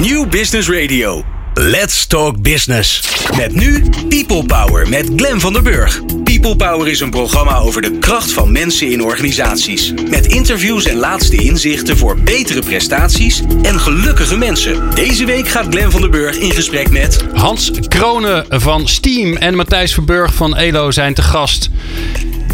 [0.00, 1.24] New Business Radio.
[1.54, 3.02] Let's Talk Business.
[3.36, 6.00] Met nu People Power met Glen van der Burg.
[6.24, 9.92] People Power is een programma over de kracht van mensen in organisaties.
[10.10, 14.94] Met interviews en laatste inzichten voor betere prestaties en gelukkige mensen.
[14.94, 17.24] Deze week gaat Glen van der Burg in gesprek met...
[17.34, 21.70] Hans Kronen van Steam en Matthijs Verburg van ELO zijn te gast.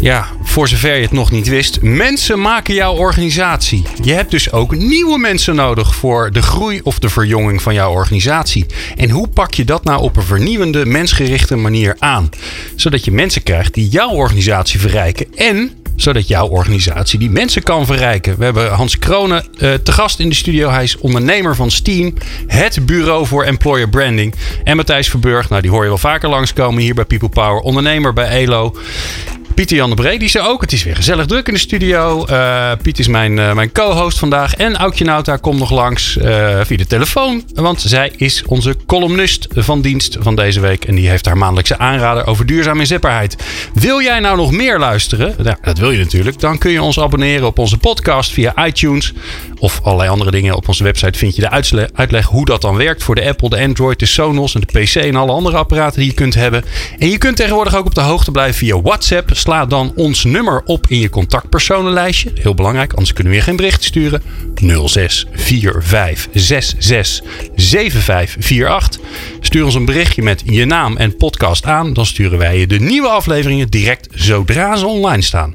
[0.01, 1.81] Ja, voor zover je het nog niet wist.
[1.81, 3.83] Mensen maken jouw organisatie.
[4.03, 7.91] Je hebt dus ook nieuwe mensen nodig voor de groei of de verjonging van jouw
[7.91, 8.65] organisatie.
[8.95, 12.29] En hoe pak je dat nou op een vernieuwende, mensgerichte manier aan?
[12.75, 17.85] Zodat je mensen krijgt die jouw organisatie verrijken en zodat jouw organisatie die mensen kan
[17.85, 18.37] verrijken.
[18.37, 20.69] We hebben Hans Kronen uh, te gast in de studio.
[20.69, 22.13] Hij is ondernemer van Steam,
[22.47, 24.33] het bureau voor employer branding.
[24.63, 27.59] En Matthijs Verburg, nou die hoor je wel vaker langskomen hier bij People Power.
[27.59, 28.75] Ondernemer bij ELO.
[29.57, 30.61] Pieter Jan de Bree, die ook.
[30.61, 32.25] Het is weer gezellig druk in de studio.
[32.29, 34.55] Uh, Piet is mijn, uh, mijn co-host vandaag.
[34.55, 36.25] En Aukje Nauta komt nog langs uh,
[36.63, 37.43] via de telefoon.
[37.53, 40.85] Want zij is onze columnist van dienst van deze week.
[40.85, 43.35] En die heeft haar maandelijkse aanrader over duurzame inzetbaarheid.
[43.73, 45.35] Wil jij nou nog meer luisteren?
[45.61, 46.39] Dat wil je natuurlijk.
[46.39, 49.13] Dan kun je ons abonneren op onze podcast via iTunes.
[49.59, 50.55] Of allerlei andere dingen.
[50.55, 53.03] Op onze website vind je de uitleg hoe dat dan werkt.
[53.03, 56.09] Voor de Apple, de Android, de Sonos en de PC en alle andere apparaten die
[56.09, 56.63] je kunt hebben.
[56.99, 59.29] En je kunt tegenwoordig ook op de hoogte blijven via WhatsApp.
[59.47, 62.31] Sla dan ons nummer op in je contactpersonenlijstje.
[62.35, 64.21] Heel belangrijk, anders kunnen we je geen bericht sturen.
[64.55, 64.67] 0645667548.
[69.39, 71.93] Stuur ons een berichtje met je naam en podcast aan.
[71.93, 75.53] Dan sturen wij je de nieuwe afleveringen direct zodra ze online staan.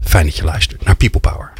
[0.00, 1.55] Fijn dat je luistert naar People Power.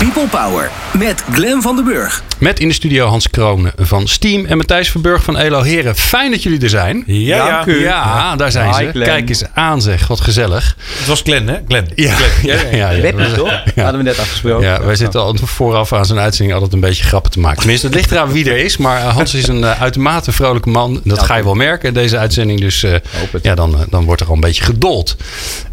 [0.00, 2.22] People Power met Glen van den Burg.
[2.38, 5.96] Met in de studio Hans Kroon van Steam en Matthijs Verburg van Elo Heren.
[5.96, 7.02] Fijn dat jullie er zijn.
[7.06, 8.90] Ja, ja, ja daar zijn ze.
[8.92, 10.76] Kijk eens aan zeg, wat gezellig.
[10.98, 11.58] Het was Glen hè?
[11.66, 11.86] Glen.
[11.94, 12.76] Ja, Glen.
[12.76, 13.34] ja, ja.
[13.34, 13.62] toch?
[13.74, 14.66] Hadden we net afgesproken.
[14.66, 17.58] Ja, wij zitten al vooraf aan zo'n uitzending altijd een beetje grappen te maken.
[17.58, 18.76] Tenminste, het ligt eraan wie er is.
[18.76, 21.00] Maar Hans is een uh, uitermate vrolijke man.
[21.04, 22.60] Dat ga je wel merken in deze uitzending.
[22.60, 22.94] Dus uh,
[23.42, 25.16] ja, dan, uh, dan wordt er al een beetje gedold.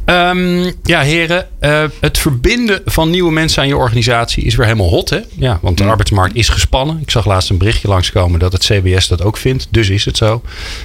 [0.10, 4.90] Um, ja, heren, uh, het verbinden van nieuwe mensen aan je organisatie is weer helemaal
[4.90, 5.10] hot.
[5.10, 5.20] Hè?
[5.34, 5.90] Ja, want de mm.
[5.90, 7.00] arbeidsmarkt is gespannen.
[7.02, 9.68] Ik zag laatst een berichtje langskomen dat het CBS dat ook vindt.
[9.70, 10.42] Dus is het zo.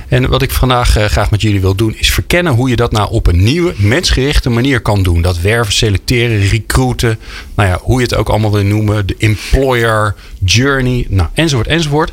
[0.09, 2.93] En wat ik vandaag uh, graag met jullie wil doen, is verkennen hoe je dat
[2.93, 5.23] nou op een nieuwe, mensgerichte manier kan doen.
[5.23, 7.19] Dat werven, selecteren, recruiten.
[7.55, 9.07] Nou ja, hoe je het ook allemaal wil noemen.
[9.07, 12.13] De employer journey, nou, enzovoort, enzovoort.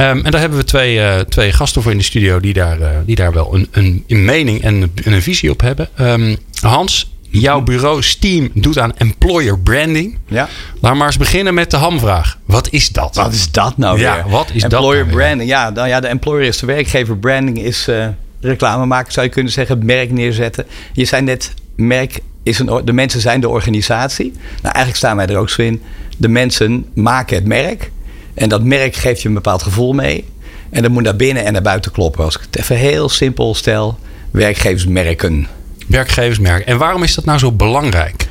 [0.00, 2.80] Um, en daar hebben we twee, uh, twee gasten voor in de studio die daar,
[2.80, 5.88] uh, die daar wel een, een, een mening en een, een visie op hebben.
[6.00, 10.18] Um, Hans, jouw bureau Steam doet aan employer branding.
[10.28, 10.48] Ja.
[10.80, 12.38] Laat maar eens beginnen met de hamvraag.
[12.44, 13.14] Wat is dat?
[13.16, 14.32] Wat is dat nou ja, weer?
[14.32, 15.50] Wat is employer dat nou branding.
[15.50, 17.16] Ja, dan, ja, de employer is de werkgever.
[17.16, 18.06] Branding is uh,
[18.40, 19.84] reclame maken, zou je kunnen zeggen.
[19.84, 20.66] Merk neerzetten.
[20.92, 24.32] Je zei net, merk is een, de mensen zijn de organisatie.
[24.62, 25.82] Nou, eigenlijk staan wij er ook zo in.
[26.18, 27.90] De mensen maken het merk.
[28.34, 30.24] En dat merk geeft je een bepaald gevoel mee.
[30.70, 32.24] En dat moet naar binnen en naar buiten kloppen.
[32.24, 33.98] Als ik het even heel simpel stel.
[34.30, 35.46] Werkgeversmerken.
[35.86, 36.66] Werkgeversmerken.
[36.66, 38.26] En waarom is dat nou zo belangrijk?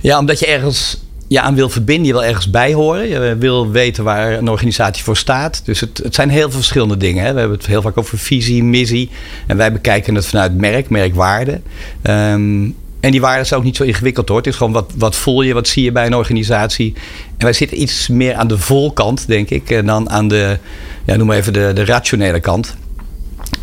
[0.00, 2.06] Ja, omdat je ergens ja, aan wil verbinden.
[2.06, 3.08] Je wil ergens bij horen.
[3.08, 5.62] Je wil weten waar een organisatie voor staat.
[5.64, 7.24] Dus het, het zijn heel veel verschillende dingen.
[7.24, 7.32] Hè.
[7.32, 9.10] We hebben het heel vaak over visie, missie.
[9.46, 11.60] En wij bekijken het vanuit merk, merkwaarde.
[12.02, 14.36] Um, en die waarden is ook niet zo ingewikkeld hoor.
[14.36, 16.92] Het is gewoon wat, wat voel je, wat zie je bij een organisatie.
[17.36, 20.58] En wij zitten iets meer aan de volkant, denk ik, dan aan de,
[21.04, 22.76] ja, noem maar even de, de rationele kant.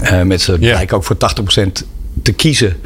[0.03, 0.73] Uh, met ze yeah.
[0.73, 1.67] blijken ook voor 80%
[2.21, 2.77] te kiezen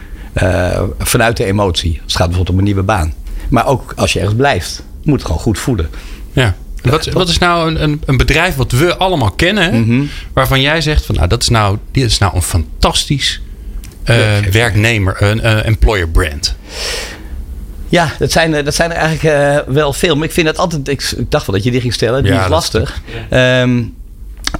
[0.41, 1.91] uh, vanuit de emotie.
[1.91, 3.13] Als het gaat bijvoorbeeld om een nieuwe baan.
[3.49, 5.89] Maar ook als je ergens blijft, moet het gewoon goed voelen.
[6.31, 6.55] Ja.
[6.81, 10.09] Wat, wat, is nou een, een, bedrijf wat we allemaal kennen, mm -hmm.
[10.33, 13.41] waarvan jij zegt van nou dat is nou, dit is nou een fantastisch
[14.51, 16.55] werknemer, een uh, employer brand?
[17.89, 20.15] Ja, dat zijn, dat zijn er eigenlijk uh, wel veel.
[20.15, 20.87] Maar ik vind dat altijd.
[20.87, 22.23] Ik, ik, dacht wel dat je die ging stellen.
[22.23, 23.01] Die ja, is lastig.
[23.29, 23.93] Is um,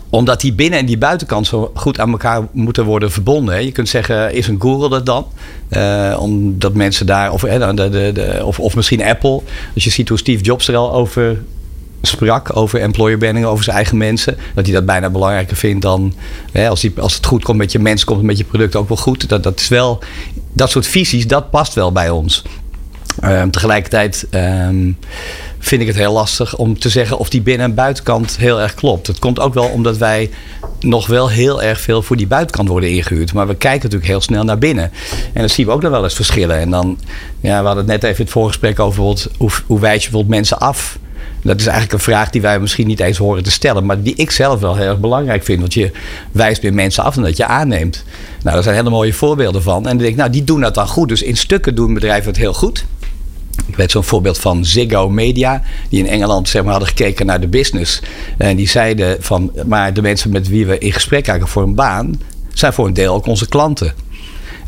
[0.09, 3.53] omdat die binnen- en die buitenkant zo goed aan elkaar moeten worden verbonden.
[3.53, 3.59] Hè.
[3.59, 5.25] Je kunt zeggen, is een Google dat dan?
[5.69, 9.41] Uh, omdat mensen daar, of, de, de, de, of, of misschien Apple.
[9.75, 11.38] Als je ziet hoe Steve Jobs er al over
[12.01, 14.38] sprak over employer branding, over zijn eigen mensen.
[14.53, 16.13] Dat hij dat bijna belangrijker vindt dan
[16.51, 18.88] hè, als, als het goed komt met je mensen, komt het met je product ook
[18.88, 19.30] wel goed.
[19.30, 20.00] Dat, dat is wel,
[20.53, 22.44] dat soort visies, dat past wel bij ons.
[23.24, 24.98] Um, tegelijkertijd um,
[25.59, 28.74] vind ik het heel lastig om te zeggen of die binnen- en buitenkant heel erg
[28.74, 29.07] klopt.
[29.07, 30.30] Het komt ook wel omdat wij
[30.80, 33.33] nog wel heel erg veel voor die buitenkant worden ingehuurd.
[33.33, 34.92] Maar we kijken natuurlijk heel snel naar binnen.
[35.33, 36.59] En dan zien we ook nog wel eens verschillen.
[36.59, 37.00] En dan,
[37.39, 39.03] ja, we hadden het net even in het voorgesprek over
[39.38, 41.00] hoe, hoe wijs je bijvoorbeeld mensen af
[41.41, 44.15] dat is eigenlijk een vraag die wij misschien niet eens horen te stellen, maar die
[44.15, 45.59] ik zelf wel heel erg belangrijk vind.
[45.59, 45.91] Want je
[46.31, 48.03] wijst weer mensen af en dat je aanneemt.
[48.41, 49.77] Nou, daar zijn hele mooie voorbeelden van.
[49.77, 51.09] En dan denk ik, nou, die doen dat dan goed.
[51.09, 52.85] Dus in stukken doen bedrijven het heel goed.
[53.67, 57.41] ik weet zo'n voorbeeld van Ziggo Media, die in Engeland zeg maar, hadden gekeken naar
[57.41, 58.01] de business.
[58.38, 61.75] En die zeiden van, maar de mensen met wie we in gesprek raken voor een
[61.75, 62.21] baan,
[62.53, 63.93] zijn voor een deel ook onze klanten.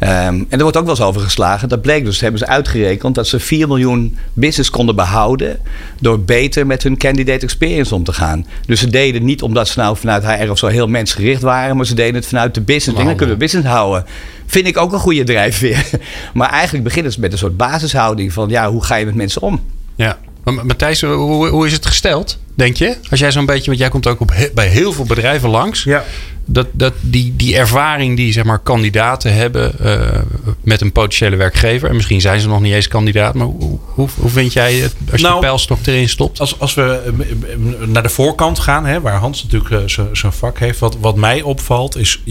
[0.04, 1.70] Um, en er wordt ook wel eens over geslagen.
[1.70, 5.60] Dat bleek dus, hebben ze uitgerekend dat ze 4 miljoen business konden behouden.
[6.00, 8.46] door beter met hun candidate experience om te gaan.
[8.66, 11.76] Dus ze deden niet omdat ze nou vanuit HR of zo heel mensgericht waren.
[11.76, 13.00] maar ze deden het vanuit de business.
[13.00, 14.06] En dan kunnen we business houden.
[14.46, 15.90] Vind ik ook een goede drijfveer.
[16.34, 19.42] Maar eigenlijk beginnen ze met een soort basishouding van ja, hoe ga je met mensen
[19.42, 19.62] om?
[19.96, 20.18] Ja.
[20.44, 22.98] Maar Matthijs, hoe, hoe is het gesteld, denk je?
[23.10, 25.84] Als jij zo'n beetje, want jij komt ook op, bij heel veel bedrijven langs.
[25.84, 26.04] Ja
[26.46, 30.22] dat, dat die, die ervaring die zeg maar, kandidaten hebben uh,
[30.62, 31.90] met een potentiële werkgever.
[31.90, 33.34] En misschien zijn ze nog niet eens kandidaat.
[33.34, 36.40] Maar hoe, hoe, hoe vind jij het als je nou, de pijlstok erin stopt?
[36.40, 40.60] Als, als we eh, naar de voorkant gaan, hè, waar Hans natuurlijk uh, zijn vak
[40.60, 40.80] heeft.
[40.80, 42.24] Wat, wat mij opvalt is,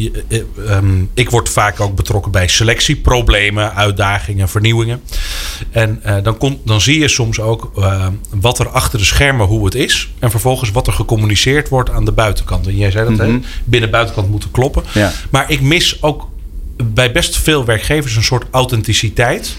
[0.69, 5.03] um, ik word vaak ook betrokken bij selectieproblemen, uitdagingen, vernieuwingen.
[5.71, 7.71] En dan, komt, dan zie je soms ook
[8.31, 10.12] wat er achter de schermen, hoe het is.
[10.19, 12.67] En vervolgens wat er gecommuniceerd wordt aan de buitenkant.
[12.67, 13.43] En jij zei dat, mm -hmm.
[13.43, 13.49] hè?
[13.65, 14.83] binnen buitenkant moeten kloppen.
[14.93, 15.13] Ja.
[15.31, 16.29] Maar ik mis ook
[16.85, 19.57] bij best veel werkgevers een soort authenticiteit.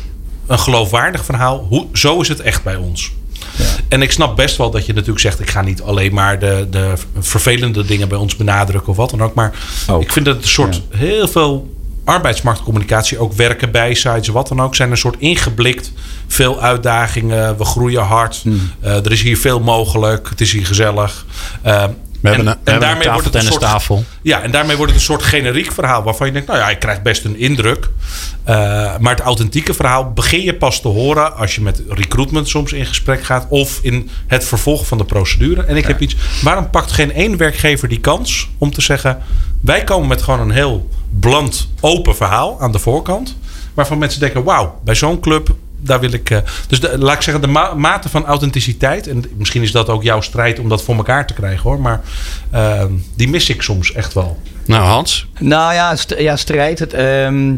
[0.48, 1.66] Een geloofwaardig verhaal.
[1.70, 3.12] Hoe, zo is het echt bij ons.
[3.56, 3.66] Ja.
[3.88, 6.68] En ik snap best wel dat je natuurlijk zegt: ik ga niet alleen maar de,
[6.70, 9.34] de vervelende dingen bij ons benadrukken of wat dan ook.
[9.34, 9.54] Maar
[9.90, 10.02] ook.
[10.02, 10.98] ik vind dat een soort ja.
[10.98, 11.73] heel veel
[12.06, 15.92] arbeidsmarktcommunicatie, ook werken bij sites, wat dan ook, zijn een soort ingeblikt.
[16.28, 18.40] Veel uitdagingen, we groeien hard.
[18.44, 18.72] Hmm.
[18.84, 21.26] Uh, er is hier veel mogelijk, het is hier gezellig.
[21.66, 21.84] Uh,
[22.24, 24.04] we hebben een, en, daarmee wordt het een soort, tafel.
[24.22, 26.80] Ja, en daarmee wordt het een soort generiek verhaal waarvan je denkt, nou ja, ik
[26.80, 27.90] krijg best een indruk.
[28.50, 28.56] Uh,
[28.98, 32.86] maar het authentieke verhaal begin je pas te horen als je met recruitment soms in
[32.86, 35.64] gesprek gaat of in het vervolg van de procedure.
[35.64, 35.88] En ik ja.
[35.88, 39.22] heb iets, waarom pakt geen één werkgever die kans om te zeggen,
[39.62, 40.90] wij komen met gewoon een heel
[41.24, 43.36] bland, open verhaal aan de voorkant.
[43.74, 46.30] Waarvan mensen denken, wauw, bij zo'n club daar wil ik.
[46.30, 46.38] Uh,
[46.68, 49.08] dus de, laat ik zeggen, de ma mate van authenticiteit.
[49.08, 51.80] En misschien is dat ook jouw strijd om dat voor elkaar te krijgen hoor.
[51.80, 52.02] Maar
[52.54, 52.84] uh,
[53.16, 54.40] die mis ik soms echt wel.
[54.66, 55.28] Nou, Hans?
[55.40, 56.80] Nou ja, st ja strijd.
[56.80, 57.56] Het, um,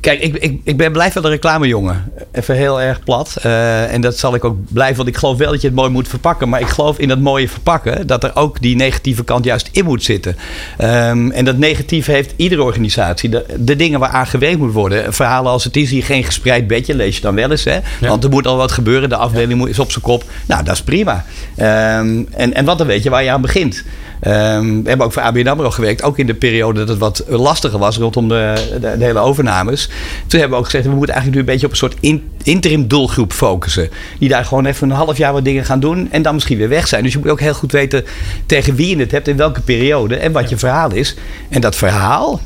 [0.00, 2.12] Kijk, ik, ik, ik ben blijf wel een reclamejongen.
[2.32, 3.36] Even heel erg plat.
[3.46, 4.96] Uh, en dat zal ik ook blijven.
[4.96, 6.48] Want ik geloof wel dat je het mooi moet verpakken.
[6.48, 8.06] Maar ik geloof in dat mooie verpakken.
[8.06, 10.36] Dat er ook die negatieve kant juist in moet zitten.
[10.80, 13.28] Um, en dat negatieve heeft iedere organisatie.
[13.28, 15.14] De, de dingen waar aan gewerkt moet worden.
[15.14, 16.94] Verhalen als het is hier geen gespreid bedje.
[16.94, 17.64] Lees je dan wel eens.
[17.64, 17.74] Hè?
[17.74, 18.08] Ja.
[18.08, 19.08] Want er moet al wat gebeuren.
[19.08, 19.68] De afdeling ja.
[19.68, 20.24] is op zijn kop.
[20.46, 21.24] Nou, dat is prima.
[21.56, 23.84] Um, en, en wat dan weet je waar je aan begint.
[24.24, 26.02] Um, we hebben ook voor ABN AMRO gewerkt.
[26.02, 29.88] Ook in de periode dat het wat lastiger was rondom de, de, de hele overnames.
[30.26, 32.30] Toen hebben we ook gezegd, we moeten eigenlijk nu een beetje op een soort in,
[32.42, 33.88] interim doelgroep focussen.
[34.18, 36.68] Die daar gewoon even een half jaar wat dingen gaan doen en dan misschien weer
[36.68, 37.02] weg zijn.
[37.02, 38.04] Dus je moet ook heel goed weten
[38.46, 41.16] tegen wie je het hebt, in welke periode en wat je verhaal is.
[41.48, 42.40] En dat verhaal,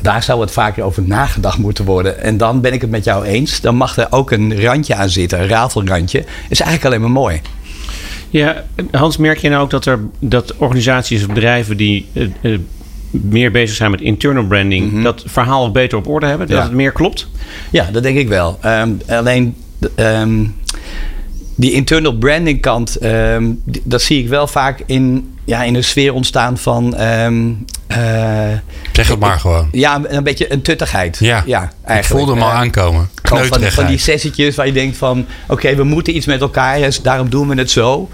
[0.00, 2.20] daar zou het vaker over nagedacht moeten worden.
[2.20, 3.60] En dan ben ik het met jou eens.
[3.60, 6.24] Dan mag er ook een randje aan zitten, een rafelrandje.
[6.48, 7.40] Is eigenlijk alleen maar mooi.
[8.30, 12.58] Ja, Hans, merk je nou ook dat er dat organisaties of bedrijven die uh, uh,
[13.10, 15.02] meer bezig zijn met internal branding, mm -hmm.
[15.02, 16.46] dat verhaal beter op orde hebben?
[16.46, 16.62] Dat ja.
[16.62, 17.28] het meer klopt?
[17.70, 18.58] Ja, dat denk ik wel.
[18.64, 19.54] Um, alleen.
[19.96, 20.54] Um,
[21.60, 26.14] die internal branding kant, um, dat zie ik wel vaak in, ja, in een sfeer
[26.14, 27.00] ontstaan van.
[27.00, 27.64] Um,
[28.92, 29.68] zeg het maar gewoon.
[29.72, 31.16] Ja, een beetje een tuttigheid.
[31.20, 32.00] Ja, ja eigenlijk.
[32.00, 33.08] Ik voelde hem al aankomen.
[33.22, 35.18] Van, van, die sessietjes waar je denkt van...
[35.42, 38.08] oké, okay, we moeten iets met elkaar, dus daarom doen we het zo.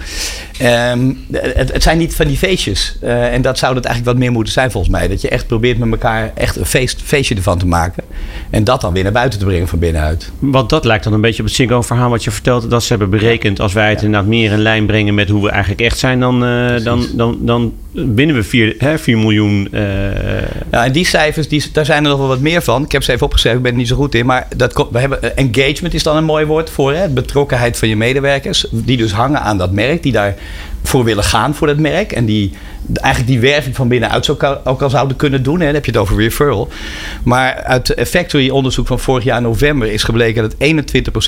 [0.63, 2.97] Um, het, het, zijn niet van die feestjes.
[3.03, 5.09] Uh, en dat zou het eigenlijk wat meer moeten zijn volgens mij.
[5.09, 8.05] Dat je echt probeert met elkaar echt een feest, feestje ervan te maken.
[8.51, 10.31] En dat dan weer naar buiten te brengen van binnenuit.
[10.39, 12.71] Want dat lijkt dan een beetje op het Singo-verhaal wat je vertelt.
[12.71, 13.61] Dat ze hebben berekend...
[13.61, 14.05] als wij het ja.
[14.05, 16.21] inderdaad meer in lijn brengen met hoe we eigenlijk echt zijn...
[16.21, 19.69] dan, uh, dan, dan, dan binnen we 4, hè, 4 miljoen.
[19.73, 19.81] Uh...
[20.71, 22.85] Ja, en die cijfers, die, daar zijn er nog wel wat meer van.
[22.85, 24.27] Ik heb ze even opgeschreven, ik ben er niet zo goed in.
[24.27, 26.93] Maar dat, we hebben, uh, engagement is dan een mooi woord voor.
[26.93, 27.09] Hè?
[27.09, 28.67] Betrokkenheid van je medewerkers.
[28.71, 30.03] Die dus hangen aan dat merk.
[30.03, 30.13] Die
[30.87, 32.13] daarvoor willen gaan voor dat merk.
[32.13, 32.53] En die
[32.95, 34.29] eigenlijk die werving van binnenuit
[34.65, 35.59] ook al zouden kunnen doen.
[35.59, 35.65] Hè?
[35.65, 36.69] Dan heb je het over referral.
[37.23, 40.55] Maar uit Factory onderzoek van vorig jaar november is gebleken dat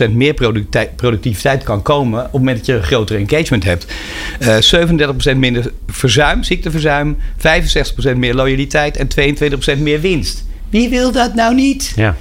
[0.08, 0.34] 21% meer
[0.96, 3.86] productiviteit kan komen op het moment dat je een groter engagement hebt.
[4.40, 7.16] Uh, 37% minder verzuim, ziekteverzuim,
[8.14, 9.08] 65% meer loyaliteit en
[9.76, 10.46] 22% meer winst.
[10.70, 11.92] Wie wil dat nou niet?
[11.96, 12.16] Ja.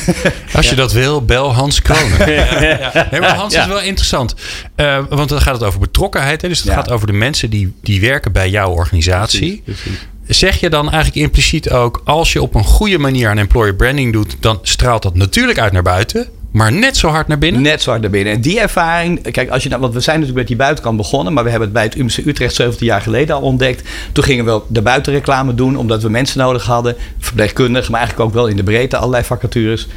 [0.56, 2.32] Als je dat wil, bel Hans Kronen.
[2.32, 4.34] ja, nee, maar Hans is wel interessant.
[4.76, 6.42] Uh, want dan gaat het over betrokkenheid.
[6.42, 6.48] Hè?
[6.48, 9.62] Dus het gaat over de mensen die, die werken bij jouw organisatie.
[9.64, 10.06] Precies, precies.
[10.26, 12.02] Zeg je dan eigenlijk impliciet ook...
[12.04, 14.36] als je op een goede manier aan employer branding doet...
[14.40, 16.28] dan straalt dat natuurlijk uit naar buiten...
[16.52, 17.62] Maar net zo hard naar binnen?
[17.62, 18.32] Net zo hard naar binnen.
[18.32, 21.32] En die ervaring, kijk, als je nou, want we zijn natuurlijk met die buitenkant begonnen,
[21.32, 23.88] maar we hebben het bij het UMC Utrecht 17 jaar geleden al ontdekt.
[24.12, 28.34] Toen gingen we de buitenreclame doen, omdat we mensen nodig hadden, verpleegkundigen, maar eigenlijk ook
[28.34, 29.88] wel in de breedte allerlei vacatures.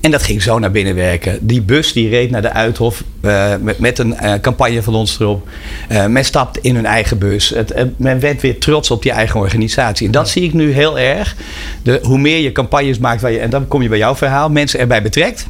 [0.00, 1.38] En dat ging zo naar binnen werken.
[1.40, 5.20] Die bus die reed naar de Uithof uh, met, met, een uh, campagne van ons
[5.20, 5.48] erop.
[5.92, 7.48] Uh, men stapte in hun eigen bus.
[7.48, 10.06] Het, men werd weer trots op die eigen organisatie.
[10.06, 11.36] En dat zie ik nu heel erg.
[11.82, 14.50] De, hoe meer je campagnes maakt, waar je, en dan kom je bij jouw verhaal,
[14.50, 15.46] mensen erbij betrekt.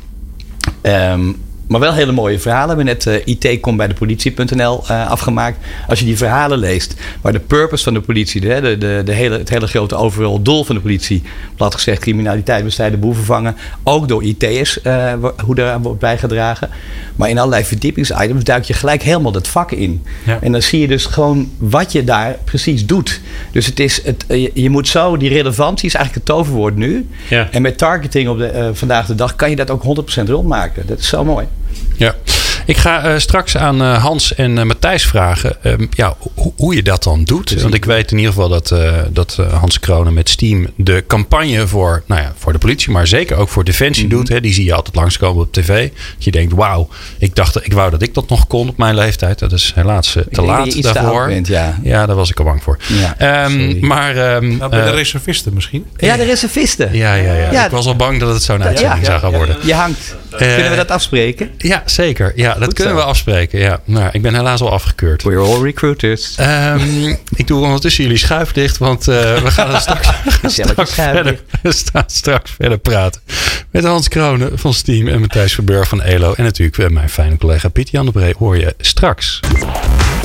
[0.87, 2.77] Um, maar wel hele mooie verhalen.
[2.77, 5.59] We hebben net uh, IT komt bij de politie.nl uh, afgemaakt.
[5.89, 9.13] Als je die verhalen leest, waar de purpose van de politie, de, de, de, de
[9.13, 11.23] hele, het hele grote overal doel van de politie,
[11.57, 15.13] plat gezegd criminaliteit bestrijden, boeven vangen, ook door IT'ers, uh,
[15.45, 16.71] hoe daar wordt bijgedragen.
[17.17, 20.03] Maar in allerlei verdiepingsitems duik je gelijk helemaal dat vak in.
[20.25, 20.39] Ja.
[20.41, 23.21] En dan zie je dus gewoon wat je daar precies doet.
[23.53, 27.09] Dus het is het, je, je moet zo, die relevantie is eigenlijk het toverwoord nu.
[27.29, 27.49] Ja.
[27.51, 29.83] En met targeting op de, vandaag de dag kan je dat ook
[30.23, 30.87] 100% rondmaken.
[30.87, 31.47] Dat is zo mooi.
[31.97, 32.15] Ja,
[32.67, 35.57] ik ga uh, straks aan uh, Hans en uh, Matthijs vragen.
[35.63, 36.17] Um, ja,
[36.57, 37.63] hoe je dat dan doet.
[37.63, 38.75] Want ik weet in ieder geval dat,
[39.11, 43.37] dat Hans Kronen met Steam de campagne voor, nou ja, voor de politie, maar zeker
[43.37, 44.19] ook voor Defensie mm -hmm.
[44.19, 44.29] doet.
[44.29, 44.41] Hè.
[44.41, 45.91] Die zie je altijd langskomen op tv.
[46.15, 46.89] Dat je denkt, wauw,
[47.19, 49.39] ik dacht, ik wou dat ik dat nog kon op mijn leeftijd.
[49.39, 51.27] Dat is helaas te laat daarvoor.
[51.27, 51.79] Bent, ja.
[51.83, 52.79] ja, daar was ik al bang voor.
[52.87, 55.87] Ja, um, maar, um, nou, bij de reservisten misschien?
[55.97, 56.97] Ja, de reservisten.
[56.97, 57.51] Ja, ja, ja.
[57.53, 57.65] ja.
[57.65, 59.57] Ik was al bang dat het zo'n uitzending zou gaan worden.
[59.63, 60.17] Je hangt.
[60.37, 61.51] Kunnen we dat afspreken?
[61.59, 62.33] Ja, zeker.
[62.35, 63.01] Ja, dat Goed kunnen zo.
[63.01, 63.59] we afspreken.
[63.59, 63.81] Ja.
[63.85, 65.23] Nou, ik ben helaas al afgekeurd.
[65.23, 66.36] We're all recruiters.
[66.41, 70.09] Um, ik doe ondertussen jullie schuif dicht, want uh, we gaan straks,
[70.53, 71.41] straks, verder,
[72.07, 73.21] straks verder praten.
[73.71, 76.33] Met Hans Kronen van Steam en Matthijs Verburg van ELO.
[76.33, 79.41] En natuurlijk mijn fijne collega Piet Jan de Bree hoor je straks.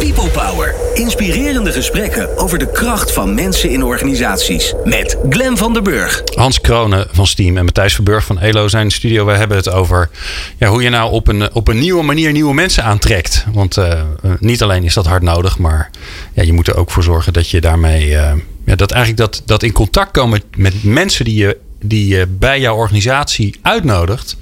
[0.02, 0.76] People Power.
[0.94, 4.74] Inspirerende gesprekken over de kracht van mensen in organisaties.
[4.84, 6.22] Met Glen van der Burg.
[6.36, 9.26] Hans Kronen van Steam en Matthijs Verburg van ELO zijn in de studio.
[9.26, 10.10] We hebben het over
[10.58, 13.46] ja, hoe je nou op een, op een nieuwe manier nieuwe mensen aantrekt.
[13.54, 14.02] Want uh,
[14.40, 15.90] niet alleen is dat hard nodig, maar
[16.34, 18.10] ja, je moet er ook voor zorgen dat je daarmee.
[18.10, 18.32] Uh,
[18.66, 22.76] ja, dat eigenlijk dat, dat in contact komen met mensen die je, die bij jouw
[22.76, 24.38] organisatie uitnodigt.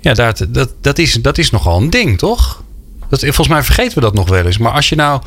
[0.00, 2.62] Ja, dat, dat, dat, is, dat is nogal een ding, toch?
[3.08, 4.58] Dat, volgens mij vergeten we dat nog wel eens.
[4.58, 5.22] Maar als je nou.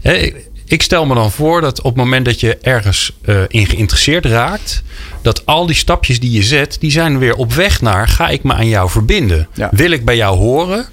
[0.00, 0.32] Hè,
[0.72, 4.24] ik stel me dan voor dat op het moment dat je ergens uh, in geïnteresseerd
[4.24, 4.82] raakt,
[5.22, 8.42] dat al die stapjes die je zet, die zijn weer op weg naar ga ik
[8.42, 9.48] me aan jou verbinden?
[9.54, 9.68] Ja.
[9.72, 10.86] Wil ik bij jou horen?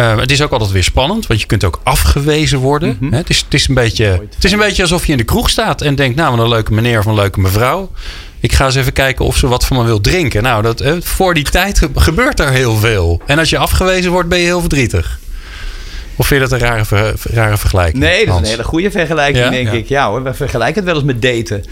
[0.00, 2.88] Uh, het is ook altijd weer spannend, want je kunt ook afgewezen worden.
[2.88, 3.18] Mm -hmm.
[3.18, 4.04] het, is, het, is een beetje,
[4.34, 6.72] het is een beetje alsof je in de kroeg staat en denkt, nou, een leuke
[6.72, 7.90] meneer of een leuke mevrouw.
[8.40, 10.42] Ik ga eens even kijken of ze wat van me wil drinken.
[10.42, 13.20] Nou, dat, eh, voor die tijd gebeurt er heel veel.
[13.26, 15.18] En als je afgewezen wordt, ben je heel verdrietig.
[16.20, 18.02] Of vind je dat een rare, ver, rare vergelijking?
[18.02, 19.50] Nee, dat is een hele goede vergelijking, ja?
[19.50, 19.72] denk ja.
[19.72, 19.88] ik.
[19.88, 21.64] Ja hoor, we vergelijken het wel eens met daten.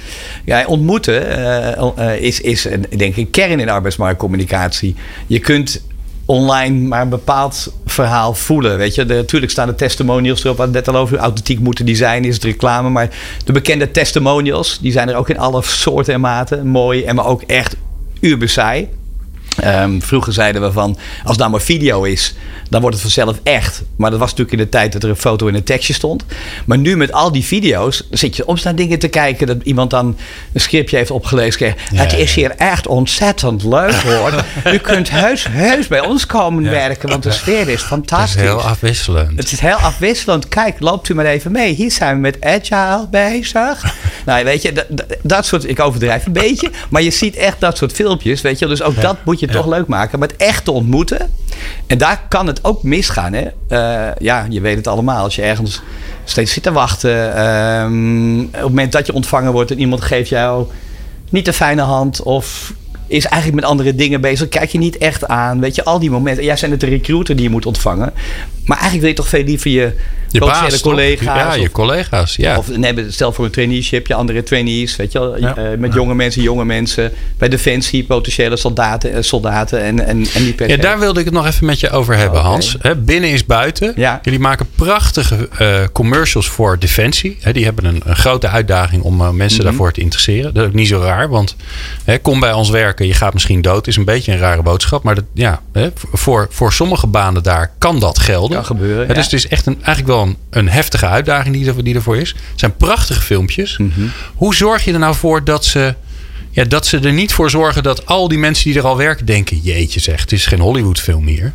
[0.45, 4.95] Ja, ontmoeten uh, uh, is, is een, denk ik een kern in arbeidsmarktcommunicatie.
[5.27, 5.83] Je kunt
[6.25, 8.77] online maar een bepaald verhaal voelen.
[8.77, 11.97] Weet je, de, natuurlijk staan de testimonials erop, wat net al over authentiek moeten die
[11.97, 12.89] zijn, is het reclame.
[12.89, 13.09] Maar
[13.45, 16.67] de bekende testimonials, die zijn er ook in alle soorten en maten.
[16.67, 17.77] Mooi en maar ook echt
[18.21, 18.89] ubersaai.
[19.65, 22.35] Um, vroeger zeiden we van, als het nou maar video is,
[22.69, 23.83] dan wordt het vanzelf echt.
[23.97, 26.25] Maar dat was natuurlijk in de tijd dat er een foto in een tekstje stond.
[26.65, 29.91] Maar nu met al die video's, zit je om naar dingen te kijken dat iemand
[29.91, 30.17] dan
[30.53, 31.47] een scriptje heeft opgelezen.
[31.59, 34.45] Ja, het is hier echt ontzettend leuk hoor.
[34.75, 36.71] U kunt heus, heus bij ons komen ja.
[36.71, 38.35] werken, want de sfeer is fantastisch.
[38.35, 39.39] Het is heel afwisselend.
[39.39, 40.49] Het is heel afwisselend.
[40.49, 41.75] Kijk, loopt u maar even mee.
[41.75, 43.95] Hier zijn we met Agile bezig.
[44.27, 44.87] nou, weet je, dat,
[45.23, 48.67] dat, soort, ik overdrijf een beetje, maar je ziet echt dat soort filmpjes, weet je.
[48.67, 50.19] Dus ook dat moet je toch leuk maken.
[50.19, 51.31] Maar het echt te ontmoeten.
[51.87, 53.33] En daar kan het ook misgaan.
[53.33, 53.45] Hè?
[53.69, 55.25] Uh, ja, je weet het allemaal.
[55.25, 55.83] Als je ergens
[56.25, 57.45] steeds zit te wachten.
[57.47, 60.67] Um, op het moment dat je ontvangen wordt en iemand geeft jou
[61.31, 62.23] niet de fijne hand.
[62.23, 62.73] Of
[63.07, 64.49] is eigenlijk met andere dingen bezig.
[64.49, 65.61] Kijk je niet echt aan.
[65.61, 66.45] Weet je, al die momenten.
[66.45, 68.13] Jij zijn het de recruiter die je moet ontvangen.
[68.65, 69.93] Maar eigenlijk wil je toch veel liever je,
[70.31, 71.25] je baas, collega's.
[71.25, 72.37] Ja, of, je collega's.
[72.37, 72.57] Ja.
[72.59, 74.97] Of nee, stel voor een traineeship, je andere trainees.
[74.97, 75.59] Weet je wel, ja.
[75.59, 77.13] uh, met jonge mensen, jonge mensen.
[77.39, 81.35] Bij Defensie, potentiële soldaten, uh, soldaten en, en, en die Ja, daar wilde ik het
[81.35, 82.51] nog even met je over hebben, okay.
[82.51, 82.77] Hans.
[82.81, 83.93] He, binnen is buiten.
[83.97, 84.21] Ja.
[84.23, 87.37] Jullie maken prachtige uh, commercials voor Defensie.
[87.41, 89.65] He, die hebben een, een, grote uitdaging om mensen mm -hmm.
[89.65, 90.55] daarvoor te interesseren.
[90.55, 91.57] Dat is ook niet zo raar, want
[92.23, 93.87] kom bij ons werken, je gaat misschien dood.
[93.87, 95.03] Is een beetje een rare boodschap.
[95.03, 95.61] Maar dat, ja,
[96.13, 98.57] voor, voor sommige banen daar kan dat gelden.
[98.57, 99.15] Kan gebeuren.
[99.15, 102.17] Dus het is echt een, eigenlijk wel een, een heftige uitdaging die, er, die ervoor
[102.17, 102.29] is.
[102.29, 103.79] Het zijn prachtige filmpjes.
[103.79, 103.83] Mhm.
[103.89, 104.11] Mm -hmm.
[104.35, 105.95] Hoe zorg je er nou voor dat ze,
[106.51, 109.27] ja, dat ze er niet voor zorgen dat al die mensen die er al werken
[109.27, 111.53] denken: jeetje, zeg, het is geen Hollywood-film hier.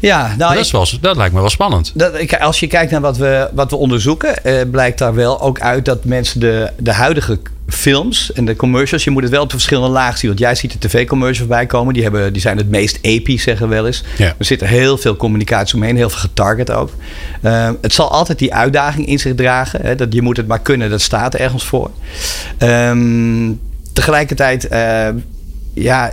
[0.00, 1.92] Ja, nou, dat, wel, dat lijkt me wel spannend.
[1.94, 5.60] Dat, als je kijkt naar wat we, wat we onderzoeken, eh, blijkt daar wel ook
[5.60, 9.48] uit dat mensen de, de huidige films en de commercials, je moet het wel op
[9.48, 10.28] de verschillende lagen zien.
[10.28, 13.68] Want jij ziet de tv-commercials voorbij komen, die, hebben, die zijn het meest episch, zeggen
[13.68, 14.04] we wel eens.
[14.16, 14.34] Ja.
[14.38, 16.90] Er zit er heel veel communicatie omheen, heel veel getarget ook.
[17.42, 19.80] Uh, het zal altijd die uitdaging in zich dragen.
[19.82, 21.90] Hè, dat je moet het maar kunnen, dat staat ergens voor.
[22.58, 23.60] Um,
[23.92, 25.08] tegelijkertijd, uh,
[25.74, 26.12] ja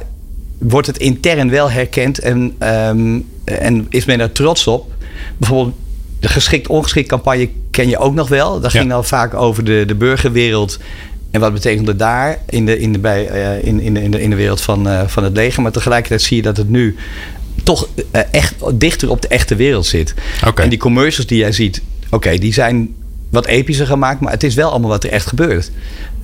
[0.57, 4.91] wordt het intern wel herkend en, ehm, en is men er trots op.
[5.37, 5.75] Bijvoorbeeld
[6.19, 8.59] de geschikt-ongeschikt campagne ken je ook nog wel.
[8.59, 10.79] Dat ging dan vaak over de, de burgerwereld.
[11.35, 14.35] En wat betekende daar in de, in de, bij, uh, in, in, de, in de
[14.35, 15.61] wereld van, uh, van het leger.
[15.61, 16.95] Maar tegelijkertijd zie je dat het nu
[17.63, 20.13] toch uh, echt dichter op de echte wereld zit.
[20.47, 20.63] Okay.
[20.63, 22.95] En die commercials die jij ziet, oké, die zijn
[23.29, 25.71] wat epischer gemaakt, maar het is wel allemaal wat er echt gebeurt.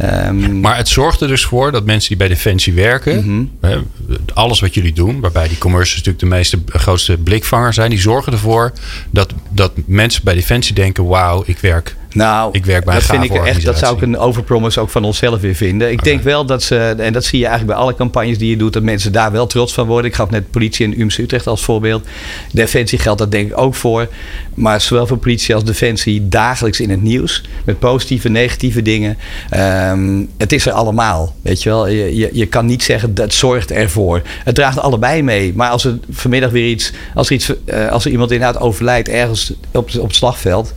[0.02, 3.88] Um, maar het zorgt er dus voor dat mensen die bij Defensie werken, mm -hmm.
[4.34, 8.34] alles wat jullie doen, waarbij die commercials natuurlijk de meeste grootste blikvanger zijn, die zorgen
[8.34, 8.72] ervoor
[9.10, 13.24] dat, dat mensen bij Defensie denken: wauw, ik werk nou, ik werk bij dat vind
[13.24, 13.66] ik echt.
[13.66, 15.92] Dat zou ik een overpromise ook van onszelf weer vinden.
[15.92, 16.12] Ik okay.
[16.12, 18.74] denk wel dat ze, en dat zie je eigenlijk bij alle campagnes die je doet,
[18.74, 20.06] dat mensen daar wel trots van worden.
[20.06, 22.08] Ik gaf net politie in UMC Utrecht als voorbeeld.
[22.52, 24.08] Defensie geldt dat denk ik ook voor.
[24.54, 27.44] Maar zowel voor politie als defensie dagelijks in het nieuws.
[27.66, 29.18] Met positieve, negatieve dingen.
[29.56, 31.36] Um, het is er allemaal.
[31.42, 31.88] Weet je wel.
[31.88, 34.22] Je, je, je, kan niet zeggen dat zorgt ervoor.
[34.44, 35.54] Het draagt allebei mee.
[35.56, 39.10] Maar als er vanmiddag weer iets, als er, iets, uh, als er iemand inderdaad overlijdt
[39.10, 40.74] ergens op, op het slagveld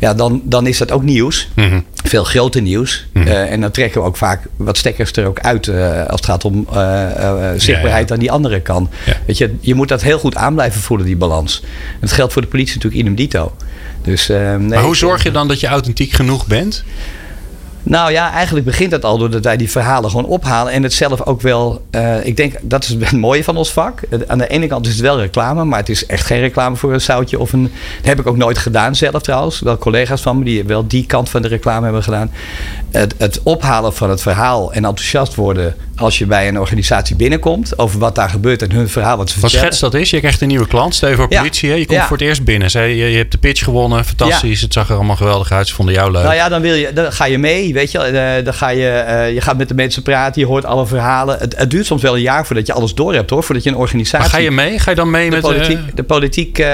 [0.00, 1.48] ja, dan, dan is dat ook nieuws.
[1.54, 1.84] Mm -hmm.
[2.04, 3.06] Veel groter nieuws.
[3.12, 3.30] Mm -hmm.
[3.30, 6.24] uh, en dan trekken we ook vaak wat stekkers er ook uit uh, als het
[6.24, 7.06] gaat om uh,
[7.56, 8.88] zichtbaarheid ja, aan die andere kant.
[9.26, 11.60] Weet je, je moet dat heel goed aan blijven voelen, die balans.
[11.92, 13.54] En dat geldt voor de politie natuurlijk idem dito.
[14.02, 16.84] Dus, nee, maar hoe zorg je dan dat je authentiek genoeg bent?
[17.82, 20.72] Nou ja, eigenlijk begint dat al doordat wij die verhalen gewoon ophalen.
[20.72, 21.84] En het zelf ook wel.
[21.90, 24.00] Uh, ik denk dat is het mooie van ons vak.
[24.26, 26.92] Aan de ene kant is het wel reclame, maar het is echt geen reclame voor
[26.92, 27.38] een zoutje.
[27.38, 29.60] Of een, dat heb ik ook nooit gedaan zelf trouwens.
[29.60, 32.30] Wel collega's van me die wel die kant van de reclame hebben gedaan.
[32.90, 37.78] Het, het ophalen van het verhaal en enthousiast worden als je bij een organisatie binnenkomt.
[37.78, 39.74] Over wat daar gebeurt en hun verhaal wat ze wat vertellen.
[39.74, 40.10] schets dat is?
[40.10, 40.94] Je krijgt een nieuwe klant.
[40.94, 41.68] Stel je voor politie.
[41.68, 41.74] Ja.
[41.74, 42.06] Je komt ja.
[42.06, 42.70] voor het eerst binnen.
[42.70, 44.04] Je, je, hebt de pitch gewonnen.
[44.04, 44.58] Fantastisch.
[44.58, 44.64] Ja.
[44.64, 45.68] Het zag er allemaal geweldig uit.
[45.68, 46.22] Ze vonden jou leuk.
[46.22, 47.72] Nou ja, dan, wil je, dan ga je mee.
[47.72, 47.98] Weet je,
[48.38, 50.40] uh, dan ga je, uh, je gaat met de mensen praten.
[50.40, 51.38] Je hoort alle verhalen.
[51.38, 53.42] Het, het, duurt soms wel een jaar voordat je alles door hebt hoor.
[53.42, 54.18] Voordat je een organisatie.
[54.18, 54.78] Maar ga je mee?
[54.78, 55.84] Ga je dan mee de met politiek, uh...
[55.94, 56.66] de, politiek, uh,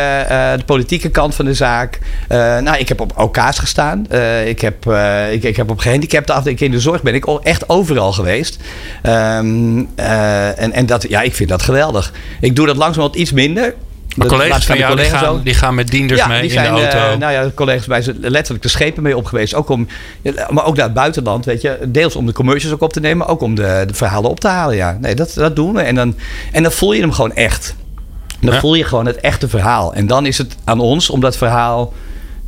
[0.56, 1.99] de politieke kant van de zaak?
[2.28, 4.06] nou, ik heb op OK's gestaan.
[4.45, 4.87] ik, heb,
[5.33, 8.59] ik, ik heb op gehandicapten afdeling in de zorg ben ik echt overal geweest.
[9.38, 12.12] Um, en, en dat, ja, ik vind dat geweldig.
[12.40, 13.74] Ik doe dat langzamerhand iets minder.
[14.16, 16.74] Maar collega's van jou die gaan, die gaan, met dienders ja, mee die in zijn,
[16.74, 17.12] de auto?
[17.12, 19.55] Uh, nou ja, collega's bij ze letterlijk de schepen mee op geweest.
[19.55, 19.88] Ook om,
[20.50, 21.79] maar ook naar het buitenland, weet je.
[21.88, 24.48] Deels om de commercials ook op te nemen, ook om de, de verhalen op te
[24.48, 24.76] halen.
[24.76, 25.81] Ja, nee, dat, dat doen we.
[25.81, 26.14] En dan,
[26.52, 27.74] en dan voel je hem gewoon echt.
[28.40, 28.61] Dan ja.
[28.61, 29.94] voel je gewoon het echte verhaal.
[29.94, 31.92] En dan is het aan ons om dat verhaal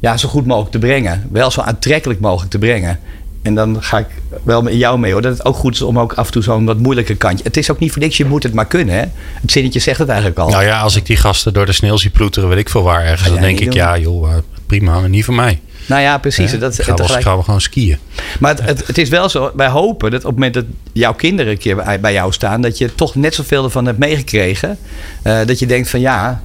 [0.01, 1.27] ja, zo goed mogelijk te brengen.
[1.31, 3.01] Wel zo aantrekkelijk mogelijk te brengen.
[3.43, 4.07] En dan ga ik
[4.43, 5.23] wel met jou mee hoor.
[5.23, 7.45] Dat het ook goed is om ook af en toe zo'n wat moeilijke kantje.
[7.45, 8.95] Het is ook niet voor niks, je moet het maar kunnen.
[8.95, 9.05] Hè?
[9.41, 10.49] Het zinnetje zegt het eigenlijk al.
[10.49, 13.05] Nou ja, als ik die gasten door de sneeuw zie ploeteren, weet ik veel waar
[13.05, 13.29] ergens.
[13.29, 14.29] Dan denk ik, ja joh,
[14.67, 15.61] prima, maar niet voor mij.
[15.89, 16.51] Nou ja, precies.
[16.51, 17.25] Ja, dat, gaan, we, tegelijk...
[17.25, 17.99] gaan we gewoon skiën.
[18.41, 21.15] Maar het, het, het, is wel zo, wij hopen dat op het moment dat jouw
[21.15, 24.79] kinderen een keer bij, bij jou staan, dat je toch net zoveel ervan hebt meegekregen.
[25.25, 26.43] Uh, dat je denkt van ja,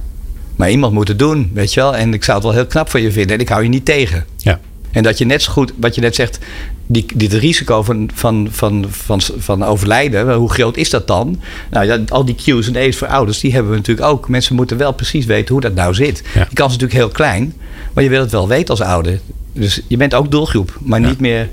[0.56, 1.96] maar iemand moet het doen, weet je wel.
[1.96, 3.84] En ik zou het wel heel knap van je vinden en ik hou je niet
[3.84, 4.24] tegen.
[4.36, 4.60] Ja.
[4.90, 6.38] En dat je net zo goed, wat je net zegt,
[6.86, 11.40] die, dit risico van, van, van, van, van overlijden, hoe groot is dat dan?
[11.70, 14.28] Nou ja, al die Q's en A's voor ouders, die hebben we natuurlijk ook.
[14.28, 16.22] Mensen moeten wel precies weten hoe dat nou zit.
[16.34, 16.44] Ja.
[16.44, 17.54] Die kans is natuurlijk heel klein,
[17.92, 19.20] maar je wil het wel weten als ouder.
[19.52, 21.08] Dus je bent ook doelgroep, maar ja.
[21.08, 21.48] niet meer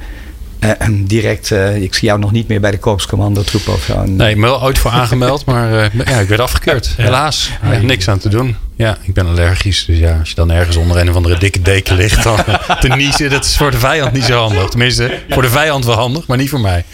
[0.59, 4.03] uh, direct, uh, ik zie jou nog niet meer bij de korpscommando troep of zo.
[4.05, 6.93] Nee, ik ben wel ooit voor aangemeld, maar uh, ja, ik werd afgekeurd.
[6.97, 7.03] Ja.
[7.03, 7.51] Helaas.
[7.61, 8.55] Ja, niks aan te doen.
[8.81, 9.85] Ja, ik ben allergisch.
[9.85, 12.37] Dus ja, als je dan ergens onder een of andere dikke deken ligt, dan
[12.79, 14.69] te niezen, dat is voor de vijand niet zo handig.
[14.69, 16.85] Tenminste, voor de vijand wel handig, maar niet voor mij.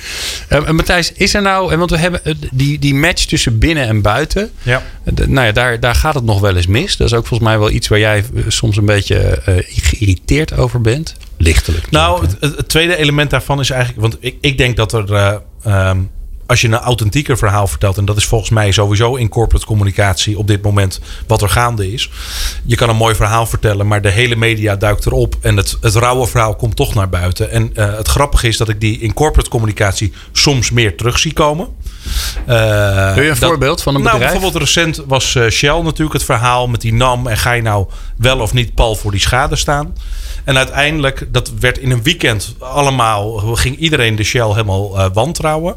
[0.49, 2.21] Uh, Matthijs, is er nou, want we hebben
[2.51, 4.51] die, die match tussen binnen en buiten.
[4.63, 4.83] Ja.
[5.13, 6.97] Nou ja, daar, daar gaat het nog wel eens mis.
[6.97, 11.15] Dat is ook volgens mij wel iets waar jij soms een beetje geïrriteerd over bent.
[11.37, 11.91] Lichtelijk.
[11.91, 14.01] Nou, het, het, tweede element daarvan is eigenlijk.
[14.01, 15.11] Want ik, ik denk dat er.
[15.11, 16.09] Uh, um,
[16.47, 20.37] als je een authentieker verhaal vertelt, en dat is volgens mij sowieso in corporate communicatie
[20.37, 22.09] op dit moment wat er gaande is.
[22.65, 25.95] Je kan een mooi verhaal vertellen, maar de hele media duikt erop en het, het
[25.95, 27.51] rauwe verhaal komt toch naar buiten.
[27.51, 31.33] En uh, het grappige is dat ik die in corporate communicatie soms meer terug zie
[31.33, 31.67] komen.
[32.47, 34.21] Uh, Wil je een dat, voorbeeld van een bedrijf?
[34.21, 37.27] Nou, bijvoorbeeld recent was uh, Shell natuurlijk het verhaal met die NAM.
[37.27, 39.93] En ga je nou wel of niet pal voor die schade staan?
[40.43, 43.37] En uiteindelijk, dat werd in een weekend allemaal...
[43.37, 45.75] ging iedereen de Shell helemaal uh, wantrouwen.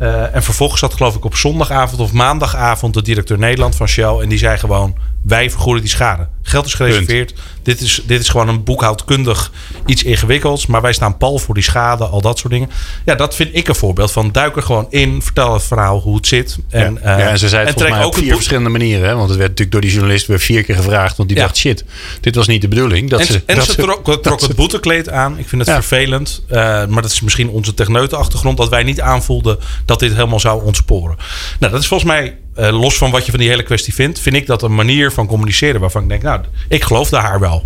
[0.00, 2.94] Uh, en vervolgens zat geloof ik op zondagavond of maandagavond...
[2.94, 4.18] de directeur Nederland van Shell.
[4.20, 6.28] En die zei gewoon, wij vergoeden die schade.
[6.42, 7.34] Geld is gereserveerd.
[7.62, 9.52] Dit is, dit is gewoon een boekhoudkundig
[9.86, 10.66] iets ingewikkelds.
[10.66, 12.70] Maar wij staan pal voor die schade, al dat soort dingen.
[13.04, 14.32] Ja, dat vind ik een voorbeeld van.
[14.32, 16.58] Duik er gewoon in, vertel het verhaal hoe het zit.
[16.68, 17.18] En, ja.
[17.18, 19.08] Ja, en ze zei het volgens mij ook op vier verschillende manieren.
[19.08, 19.14] Hè?
[19.14, 21.16] Want het werd natuurlijk door die journalist weer vier keer gevraagd.
[21.16, 21.44] Want die ja.
[21.44, 21.84] dacht, shit,
[22.20, 23.10] dit was niet de bedoeling.
[23.10, 25.38] Dat en ze, en dat ze trok, het boetekleed aan.
[25.38, 25.82] Ik vind het ja.
[25.82, 26.42] vervelend.
[26.50, 26.56] Uh,
[26.86, 28.56] maar dat is misschien onze techneuten achtergrond.
[28.56, 31.16] Dat wij niet aanvoelden dat dit helemaal zou ontsporen.
[31.58, 34.18] Nou, dat is volgens mij eh, los van wat je van die hele kwestie vindt,
[34.18, 37.64] vind ik dat een manier van communiceren waarvan ik denk, nou, ik geloofde haar wel.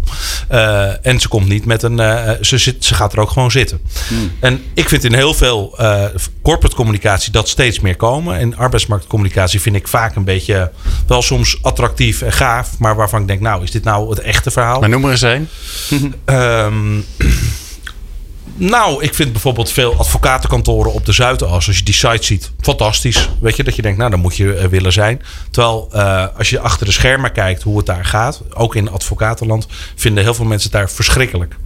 [0.52, 3.50] Uh, en ze komt niet met een, uh, ze, zit, ze gaat er ook gewoon
[3.50, 3.80] zitten.
[4.08, 4.32] Hmm.
[4.40, 5.78] En ik vind in heel veel
[6.42, 8.38] corporate communicatie dat steeds meer komen.
[8.38, 10.70] En arbeidsmarktcommunicatie vind ik vaak een beetje
[11.06, 14.50] wel soms attractief en gaaf, maar waarvan ik denk, nou, is dit nou het echte
[14.50, 14.80] verhaal?
[14.80, 15.48] Maar noem er eens een.
[16.24, 17.04] um,
[18.56, 21.66] Nou, ik vind bijvoorbeeld veel advocatenkantoren op de Zuidas.
[21.66, 23.28] Als je die site ziet, fantastisch.
[23.40, 25.22] Weet je, dat je denkt, nou, dan moet je willen zijn.
[25.50, 29.66] Terwijl uh, als je achter de schermen kijkt hoe het daar gaat, ook in advocatenland,
[29.94, 31.56] vinden heel veel mensen het daar verschrikkelijk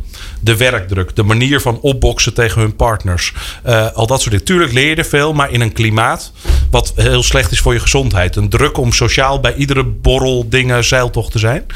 [0.41, 3.35] de werkdruk, de manier van opboksen tegen hun partners.
[3.67, 4.45] Uh, al dat soort dingen.
[4.45, 6.33] Tuurlijk leer je er veel, maar in een klimaat
[6.71, 8.37] wat heel slecht is voor je gezondheid.
[8.37, 11.67] Een druk om sociaal bij iedere borrel, dingen, zeiltocht te zijn.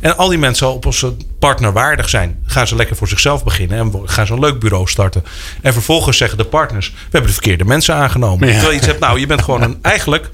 [0.00, 3.78] En al die mensen, op als ze partnerwaardig zijn, gaan ze lekker voor zichzelf beginnen
[3.78, 5.24] en gaan ze een leuk bureau starten.
[5.62, 8.46] En vervolgens zeggen de partners: We hebben de verkeerde mensen aangenomen.
[8.46, 8.52] Ja.
[8.52, 10.30] Terwijl je iets hebt, nou, je bent gewoon een eigenlijk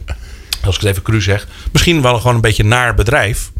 [0.66, 3.50] als ik het even cru zeg, misschien wel gewoon een beetje naar bedrijf.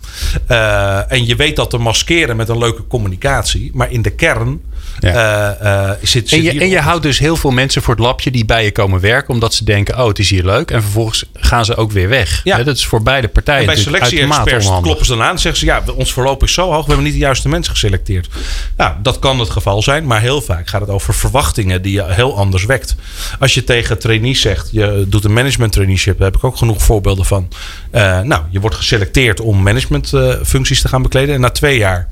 [0.51, 3.71] Uh, en je weet dat te maskeren met een leuke communicatie.
[3.75, 4.61] Maar in de kern
[4.99, 5.57] ja.
[5.63, 8.45] Uh, zit, en, je, en je houdt dus heel veel mensen voor het lapje die
[8.45, 9.35] bij je komen werken.
[9.35, 10.71] Omdat ze denken, oh het is hier leuk.
[10.71, 12.41] En vervolgens gaan ze ook weer weg.
[12.45, 12.63] Ja.
[12.63, 15.31] dat is voor beide partijen en bij selectie-experts kloppen ze dan aan.
[15.31, 16.81] en zeggen ze, ja ons verloop is zo hoog.
[16.81, 18.29] We hebben niet de juiste mensen geselecteerd.
[18.77, 20.07] Ja, dat kan het geval zijn.
[20.07, 22.95] Maar heel vaak gaat het over verwachtingen die je heel anders wekt.
[23.39, 26.19] Als je tegen trainees zegt, je doet een management traineeship.
[26.19, 27.49] Daar heb ik ook genoeg voorbeelden van.
[27.93, 31.35] Uh, nou, je wordt geselecteerd om managementfuncties te gaan bekleden.
[31.35, 32.09] En na twee jaar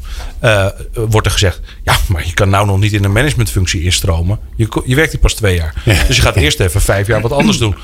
[0.95, 4.39] wordt er gezegd, ja, maar je kan nou nog niet in een managementfunctie instromen.
[4.57, 5.75] Je, je werkt hier pas twee jaar.
[6.07, 7.77] Dus je gaat eerst even vijf jaar wat anders doen.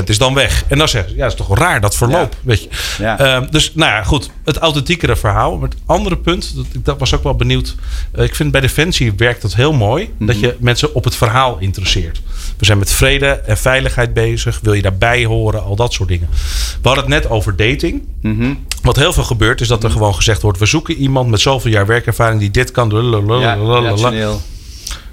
[0.00, 0.64] 80% is dan weg.
[0.68, 2.36] En dan zeggen ze, ja, is toch raar, dat verloop.
[2.42, 2.68] Weet je.
[3.00, 4.30] Uh, dus nou ja, goed.
[4.46, 5.56] Het authentiekere verhaal.
[5.58, 7.74] Maar het andere punt, dat, dat was ook wel benieuwd.
[8.14, 10.10] Uh, ik vind bij Defensie werkt dat heel mooi.
[10.18, 10.44] Dat mhm.
[10.44, 12.22] je mensen op het verhaal interesseert.
[12.56, 14.60] We zijn met vrede en veiligheid bezig.
[14.62, 15.62] Wil je daarbij horen?
[15.62, 16.28] Al dat soort dingen.
[16.82, 18.02] We hadden het net over dating.
[18.22, 18.54] Mhm.
[18.82, 21.70] Wat heel veel gebeurt is dat er gewoon gezegd wordt: we zoeken iemand met zoveel
[21.70, 22.90] jaar werkervaring die dit kan.
[23.40, 23.58] Ja,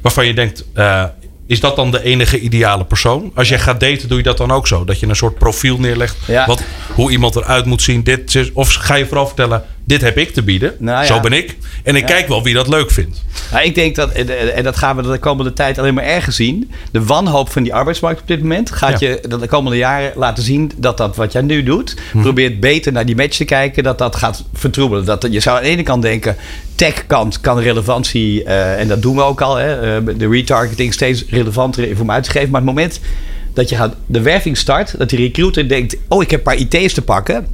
[0.01, 1.03] waarvan je denkt: uh,
[1.47, 3.31] is dat dan de enige ideale persoon?
[3.35, 4.85] Als jij gaat daten, doe je dat dan ook zo?
[4.85, 6.17] Dat je een soort profiel neerlegt.
[6.45, 8.03] Wat, hoe iemand eruit moet zien.
[8.03, 10.75] Dit, of ga je vooral vertellen: dit heb ik te bieden.
[10.79, 11.57] Nou zo ben ik.
[11.83, 13.23] En ik kijk wel wie dat leuk vindt.
[13.51, 16.71] Nou, ik denk dat, en dat gaan we de komende tijd alleen maar erger zien.
[16.91, 20.71] De wanhoop van die arbeidsmarkt op dit moment gaat je de komende jaren laten zien
[20.77, 22.21] dat dat wat jij nu doet, hm.
[22.21, 25.05] probeert beter naar die match te kijken, dat dat gaat vertroebelen.
[25.05, 26.35] Dat, je zou aan de ene kant denken,
[26.83, 31.25] tech-kant kan relevantie, uh, en dat doen we ook al, hè, uh, de retargeting steeds
[31.29, 32.49] relevantere informatie geven.
[32.49, 32.99] Maar het moment
[33.53, 36.79] dat je gaat, de werving start, dat die recruiter denkt, oh ik heb een paar
[36.79, 37.47] IT's te pakken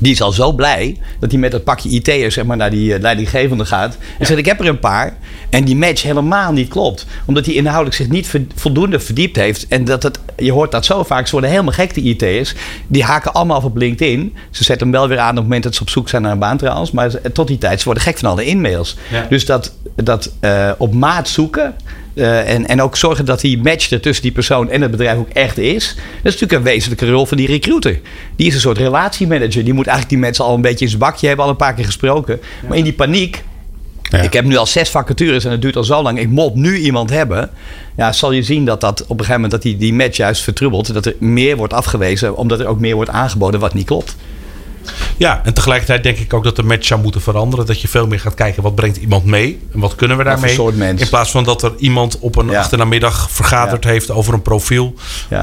[0.00, 3.00] die is al zo blij dat hij met dat pakje IT'ers zeg maar, naar die
[3.00, 3.96] leidinggevende gaat.
[4.18, 5.16] En zegt: Ik heb er een paar.
[5.50, 7.06] En die match helemaal niet klopt.
[7.24, 9.68] Omdat hij inhoudelijk zich niet voldoende verdiept heeft.
[9.68, 11.26] En dat het, je hoort dat zo vaak.
[11.26, 12.54] Ze worden helemaal gek, die IT'ers.
[12.86, 14.36] Die haken allemaal af op LinkedIn.
[14.50, 16.32] Ze zetten hem wel weer aan op het moment dat ze op zoek zijn naar
[16.32, 16.90] een baan trouwens.
[16.90, 18.96] Maar tot die tijd, ze worden gek van alle e-mails.
[19.28, 21.74] Dus dat, dat uh, op maat zoeken.
[22.16, 25.18] Uh, en, en ook zorgen dat die match er tussen die persoon en het bedrijf
[25.18, 25.94] ook echt is.
[25.94, 28.00] Dat is natuurlijk een wezenlijke rol van die recruiter.
[28.36, 29.64] Die is een soort relatiemanager.
[29.64, 31.74] Die moet eigenlijk die mensen al een beetje in zijn bakje hebben, al een paar
[31.74, 32.40] keer gesproken.
[32.68, 33.44] Maar in die paniek.
[34.02, 34.18] Ja.
[34.18, 36.18] Ik heb nu al zes vacatures en het duurt al zo lang.
[36.18, 37.50] Ik moet nu iemand hebben.
[37.96, 40.42] Ja, zal je zien dat dat op een gegeven moment dat die, die match juist
[40.42, 40.94] vertrubbelt.
[40.94, 44.16] Dat er meer wordt afgewezen, omdat er ook meer wordt aangeboden wat niet klopt.
[45.16, 47.66] Ja, en tegelijkertijd denk ik ook dat de match zou moeten veranderen.
[47.66, 50.58] Dat je veel meer gaat kijken wat brengt iemand mee en wat kunnen we daarmee.
[50.96, 52.58] In plaats van dat er iemand op een ja.
[52.58, 54.94] achternamiddag vergaderd heeft over een profiel.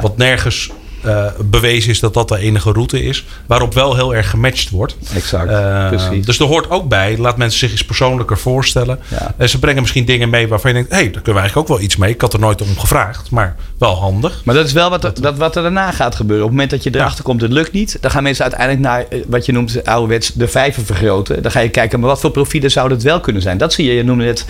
[0.02, 0.72] Wat nergens
[1.06, 3.26] uh, bewezen is dat dat de enige route is.
[3.46, 4.96] Waarop wel heel erg gematcht wordt.
[5.14, 6.26] Exact, uh, precies.
[6.26, 7.18] Dus er hoort ook bij.
[7.18, 9.00] Laat mensen zich eens persoonlijker voorstellen.
[9.08, 9.34] Ja.
[9.38, 10.92] Uh, ze brengen misschien dingen mee waarvan je denkt...
[10.92, 12.14] hé, hey, daar kunnen we eigenlijk ook wel iets mee.
[12.14, 14.42] Ik had er nooit om gevraagd, maar wel handig.
[14.46, 16.46] Maar dat is wel wat er, dat, wat er daarna gaat gebeuren.
[16.46, 17.98] Op het moment dat je erachter komt, het lukt niet...
[18.02, 21.42] dan gaan mensen uiteindelijk naar wat je noemt ouderwets de vijver vergroten.
[21.42, 23.58] Dan ga je kijken, maar wat voor profielen zou dat wel kunnen zijn?
[23.58, 24.46] Dat zie je, je noemde het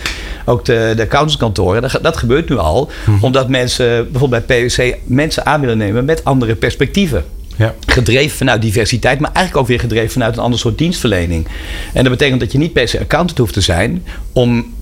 [0.46, 1.82] ook de, de accountantskantoren.
[1.82, 2.91] Dat, dat gebeurt nu al.
[3.06, 3.24] Mhm.
[3.24, 7.26] Omdat mensen bijvoorbeeld bij PwC mensen aan willen nemen met andere andere perspectieven.
[7.56, 7.74] Ja.
[7.86, 11.48] Gedreven vanuit diversiteit, maar eigenlijk ook weer gedreven vanuit een ander soort dienstverlening.
[11.93, 14.72] En dat betekent dat je niet per se accountant hoeft te zijn om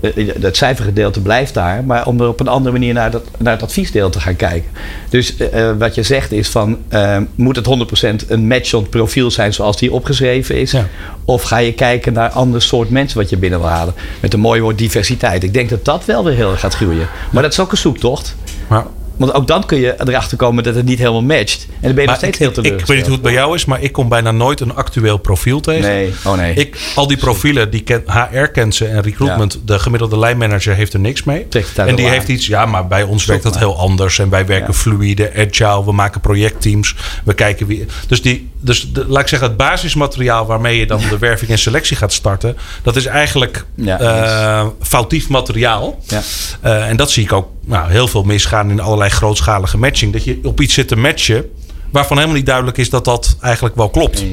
[0.00, 3.52] het eh, cijfergedeelte blijft daar, maar om er op een andere manier naar, dat, naar
[3.52, 4.70] het adviesdeel te gaan kijken.
[5.08, 9.30] Dus uh, wat je zegt is van, uh, moet het 100% een match on profiel
[9.30, 10.70] zijn zoals die opgeschreven is?
[10.70, 10.86] Ja.
[11.24, 13.94] Of ga je kijken naar ander soort mensen wat je binnen wil halen?
[14.20, 15.42] Met een mooi woord diversiteit.
[15.42, 17.08] Ik denk dat dat wel weer heel erg gaat groeien.
[17.30, 18.36] Maar dat is ook een zoektocht.
[18.66, 18.84] Maar
[19.16, 21.66] Want ook dan kun je erachter komen dat het niet helemaal matcht.
[21.70, 22.80] En dan ben je nog steeds heel teleurgesteld.
[22.80, 25.16] Ik weet niet hoe het bij jou is, maar ik kom bijna nooit een actueel
[25.16, 25.82] profiel tegen.
[25.82, 26.54] Nee, oh nee.
[26.54, 30.92] Ik, al die profielen, die ken, HR kent ze en recruitment, de gemiddelde lijnmanager heeft
[30.92, 31.46] er niks mee.
[31.76, 34.18] En die heeft iets, ja, maar bij ons werkt dat heel anders.
[34.18, 36.94] En wij werken fluide, agile, we maken projectteams.
[37.24, 37.86] We kijken wie.
[38.08, 41.58] Dus, die, dus de, laat ik zeggen, het basismateriaal waarmee je dan de werving en
[41.58, 46.02] selectie gaat starten, dat is eigenlijk uh, foutief materiaal.
[46.06, 46.22] Ja.
[46.64, 50.12] Uh, en dat zie ik ook nou, heel veel misgaan in allerlei grootschalige matching.
[50.12, 51.50] Dat je op iets zit te matchen
[51.90, 54.24] waarvan helemaal niet duidelijk is dat dat eigenlijk wel klopt.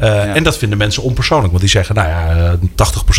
[0.00, 1.48] Uh, En dat vinden mensen onpersoonlijk.
[1.48, 2.56] Want die zeggen, nou ja,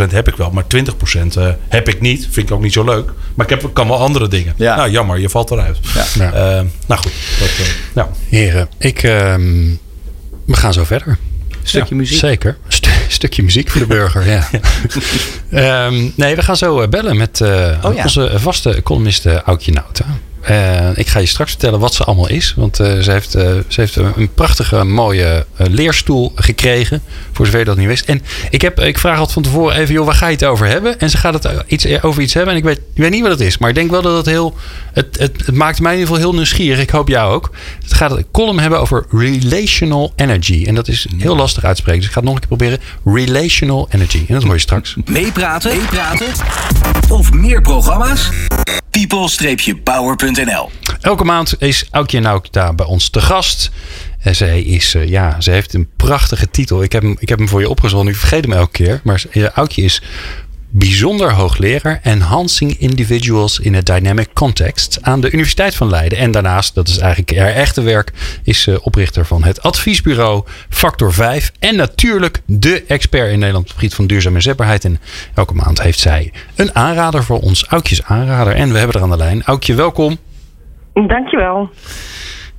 [0.07, 2.27] 80% heb ik wel, maar 20% uh, heb ik niet.
[2.31, 3.11] Vind ik ook niet zo leuk.
[3.35, 4.53] Maar ik heb, kan wel andere dingen.
[4.57, 4.75] Ja.
[4.75, 5.77] Nou, jammer, je valt eruit.
[6.15, 6.25] Ja.
[6.27, 7.11] Uh, nou goed.
[7.39, 7.49] Dat,
[7.93, 8.09] ja.
[8.29, 9.69] Heren, ik, ehm,
[10.45, 11.17] we gaan zo verder.
[11.63, 12.17] Stukje muziek.
[12.17, 12.57] Zeker.
[13.07, 14.47] St stukje muziek voor de burger, ja.
[15.87, 17.49] um, nee, we gaan zo bellen met uh,
[17.83, 18.03] oh, ja.
[18.03, 20.05] onze vaste columniste Aukje Nauta.
[20.49, 22.53] Uh, ik ga je straks vertellen wat ze allemaal is.
[22.57, 27.01] Want uh, ze, heeft, uh, ze heeft een prachtige, mooie leerstoel gekregen.
[27.31, 28.05] Voor zover je dat niet wist.
[28.05, 30.67] En ik, heb, ik vraag altijd van tevoren even, joh, waar ga je het over
[30.67, 30.99] hebben?
[30.99, 32.53] En ze gaat het iets, over iets hebben.
[32.53, 33.57] En ik weet, ik weet niet wat het is.
[33.57, 34.55] Maar ik denk wel dat het heel...
[34.93, 36.79] Het, het, het maakt mij in ieder geval heel nieuwsgierig.
[36.79, 37.51] Ik hoop jou ook.
[37.83, 40.63] Het gaat een column hebben over relational energy.
[40.67, 41.99] En dat is heel lastig uitspreken.
[41.99, 42.79] Dus ik ga het nog een keer proberen.
[43.05, 44.25] Relational energy.
[44.27, 44.95] En dat hoor je straks.
[45.05, 45.77] Meepraten?
[45.77, 46.27] Meepraten?
[47.09, 48.29] Of meer programma's?
[48.95, 50.34] people-power.nl
[51.01, 53.71] Elke maand is Aukje Naukta bij ons te gast.
[54.19, 56.83] En zij is, uh, ja, ze heeft een prachtige titel.
[56.83, 58.07] Ik heb hem, ik heb hem voor je opgezocht.
[58.07, 58.99] Ik vergeet hem elke keer.
[59.03, 60.01] Maar uh, Aukje is
[60.77, 66.17] bijzonder hoogleraar Enhancing Individuals in a Dynamic Context aan de Universiteit van Leiden.
[66.17, 71.51] En daarnaast, dat is eigenlijk haar echte werk, is oprichter van het adviesbureau Factor 5.
[71.59, 74.85] En natuurlijk de expert in Nederland op het gebied van duurzame inzetbaarheid.
[74.85, 74.99] En
[75.33, 78.55] elke maand heeft zij een aanrader voor ons, Aukjes aanrader.
[78.55, 79.43] En we hebben er aan de lijn.
[79.43, 80.17] Aukje, welkom.
[80.93, 81.69] Dankjewel.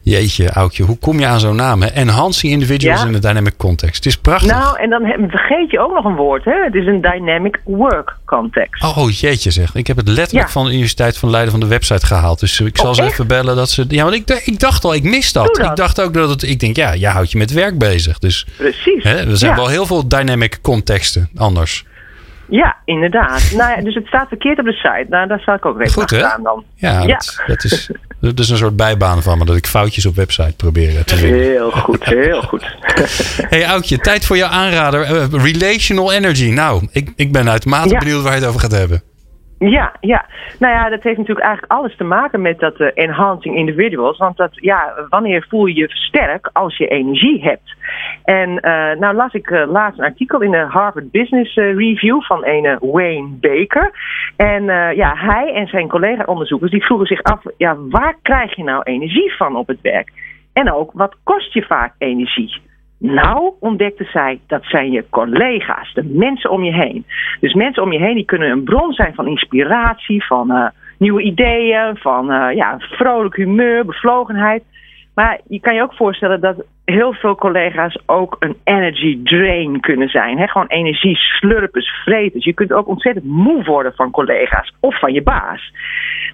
[0.08, 1.82] Jeetje, Aukje, hoe kom je aan zo'n naam?
[1.82, 1.88] Hè?
[1.88, 3.96] Enhancing individuals in a dynamic context.
[3.96, 4.50] Het is prachtig.
[4.50, 6.44] Nou, en dan vergeet je ook nog een woord.
[6.44, 6.64] Hè?
[6.64, 8.82] Het is een dynamic work context.
[8.82, 9.74] Oh, oh jeetje zeg.
[9.74, 12.40] Ik heb het letterlijk van de Universiteit van Leiden van de website gehaald.
[12.40, 13.84] Dus ik zal oh, ze even bellen dat ze...
[13.88, 15.58] Ja, want ik, ik dacht al, ik mis dat.
[15.58, 16.42] Ik dacht ook dat het...
[16.42, 18.18] Ik denk, ja, jij houdt je met werk bezig.
[18.18, 19.02] Dus, Precies.
[19.02, 21.84] Hè, er zijn wel heel veel dynamic contexten anders.
[22.48, 23.50] Ja, inderdaad.
[23.56, 25.06] nou ja, dus het staat verkeerd op de site.
[25.09, 26.64] Nou, daar zal ik ook rekening mee staan dan.
[26.74, 27.06] Ja, ja.
[27.06, 29.44] Dat, dat, is, dat is een soort bijbaan van me.
[29.44, 31.40] Dat ik foutjes op website probeer te vinden.
[31.50, 32.76] Heel goed, heel goed.
[33.48, 35.11] hey Oudje, tijd voor jouw aanrader.
[35.11, 36.50] Uh, relational Energy.
[36.50, 37.98] Nou, ik, ik ben uitermate ja.
[37.98, 39.02] benieuwd waar je het over gaat hebben.
[39.58, 40.26] Ja, ja.
[40.58, 44.18] Nou ja, dat heeft natuurlijk eigenlijk alles te maken met dat uh, enhancing individuals.
[44.18, 47.74] Want dat, ja, wanneer voel je je sterk als je energie hebt?
[48.24, 52.44] En uh, nou las ik uh, laatst een artikel in de Harvard Business Review van
[52.44, 53.90] een Wayne Baker.
[54.36, 54.64] En
[54.94, 59.36] ja, hij en zijn collega-onderzoekers die vroegen zich af, ja, waar krijg je nou energie
[59.36, 60.12] van op het werk?
[60.52, 62.60] En ook, wat kost je vaak energie?
[62.98, 67.06] Nou, ontdekte zij, dat zijn je collega's, de mensen om je heen.
[67.40, 70.66] Dus mensen om je heen die kunnen een bron zijn van inspiratie, van uh,
[70.98, 74.62] nieuwe ideeën, van uh, ja, vrolijk humeur, bevlogenheid.
[75.16, 80.09] Maar je kan je ook voorstellen dat heel veel collega's ook een energy drain kunnen
[80.09, 80.38] zijn.
[80.38, 80.46] Hè?
[80.46, 82.44] Gewoon energie slurpers, vreters.
[82.44, 85.72] Je kunt ook ontzettend moe worden van collega's of van je baas.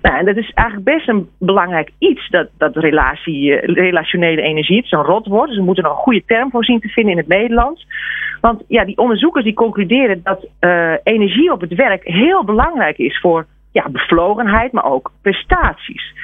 [0.03, 4.77] Nou, en dat is eigenlijk best een belangrijk iets, dat, dat relatie, eh, relationele energie.
[4.77, 7.13] Het is een rotwoord, dus we moeten er een goede term voor zien te vinden
[7.13, 7.87] in het Nederlands.
[8.41, 13.21] Want ja, die onderzoekers die concluderen dat uh, energie op het werk heel belangrijk is
[13.21, 16.15] voor ja, bevlogenheid, maar ook prestaties.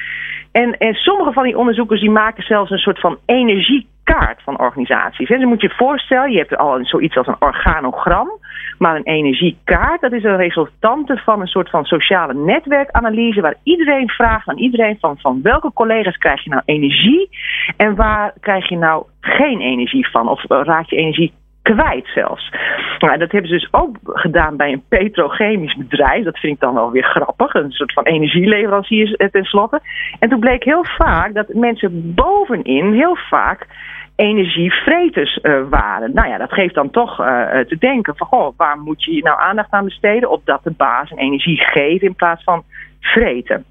[0.51, 5.29] En, en sommige van die onderzoekers die maken zelfs een soort van energiekaart van organisaties.
[5.29, 8.29] En dan moet je je voorstellen, je hebt al een, zoiets als een organogram.
[8.77, 13.41] Maar een energiekaart, dat is een resultante van een soort van sociale netwerkanalyse...
[13.41, 17.29] waar iedereen vraagt aan iedereen van, van welke collega's krijg je nou energie...
[17.77, 20.29] en waar krijg je nou geen energie van?
[20.29, 22.51] Of raak je energie kwijt zelfs.
[22.99, 26.23] Nou, dat hebben ze dus ook gedaan bij een petrochemisch bedrijf.
[26.23, 27.53] Dat vind ik dan wel weer grappig.
[27.53, 29.81] Een soort van energieleverancier tenslotte.
[30.19, 33.67] En toen bleek heel vaak dat mensen bovenin heel vaak
[34.15, 36.13] energievreters uh, waren.
[36.13, 37.25] Nou ja, dat geeft dan toch uh,
[37.59, 38.27] te denken van...
[38.27, 40.29] Goh, waar moet je nou aandacht aan besteden...
[40.29, 42.63] opdat de baas energie geeft in plaats van
[42.99, 43.65] vreten.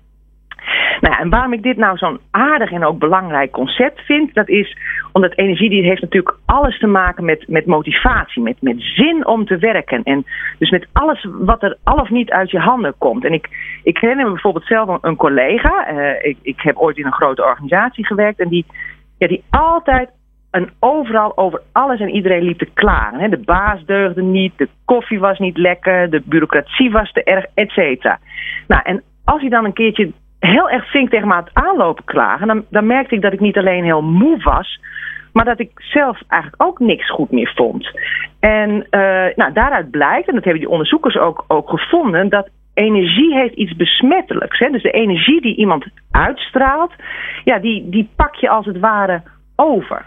[1.01, 4.49] Nou ja, en waarom ik dit nou zo'n aardig en ook belangrijk concept vind, dat
[4.49, 4.77] is
[5.13, 9.45] omdat energie die heeft natuurlijk alles te maken met, met motivatie, met, met zin om
[9.45, 10.03] te werken.
[10.03, 10.27] En
[10.59, 13.25] dus met alles wat er al of niet uit je handen komt.
[13.25, 13.49] En ik,
[13.83, 15.93] ik herinner me bijvoorbeeld zelf een collega.
[15.93, 18.67] Uh, ik, ik heb ooit in een grote organisatie gewerkt en die,
[19.19, 20.11] ja, die altijd
[20.51, 23.31] en overal over alles en iedereen liep te klagen.
[23.31, 27.71] De baas deugde niet, de koffie was niet lekker, de bureaucratie was te erg, et
[27.71, 28.19] cetera.
[28.67, 32.05] Nou, en als hij dan een keertje heel erg flink tegen me aan het aanlopen
[32.05, 32.47] klagen.
[32.47, 34.81] Dan, dan merkte ik dat ik niet alleen heel moe was,
[35.33, 37.91] maar dat ik zelf eigenlijk ook niks goed meer vond.
[38.41, 43.35] En uh, nou, daaruit blijkt, en dat hebben die onderzoekers ook, ook gevonden, dat energie
[43.35, 44.59] heeft iets besmettelijks.
[44.59, 44.71] Hè?
[44.71, 46.93] Dus de energie die iemand uitstraalt,
[47.45, 49.23] ja, die, die pak je als het ware
[49.57, 50.05] over.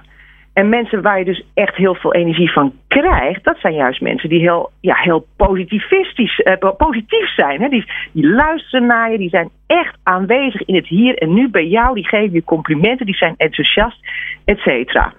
[0.54, 4.30] En mensen waar je dus echt heel veel energie van krijgt, dat zijn juist mensen
[4.30, 7.62] die heel, ja, heel positivistisch, eh, positief zijn.
[7.62, 7.70] Hè?
[7.70, 11.68] Die, die luisteren naar je, die zijn echt aanwezig in het hier en nu bij
[11.68, 11.96] jou.
[11.96, 13.98] Die geven je complimenten, die zijn enthousiast,
[14.46, 15.14] et cetera.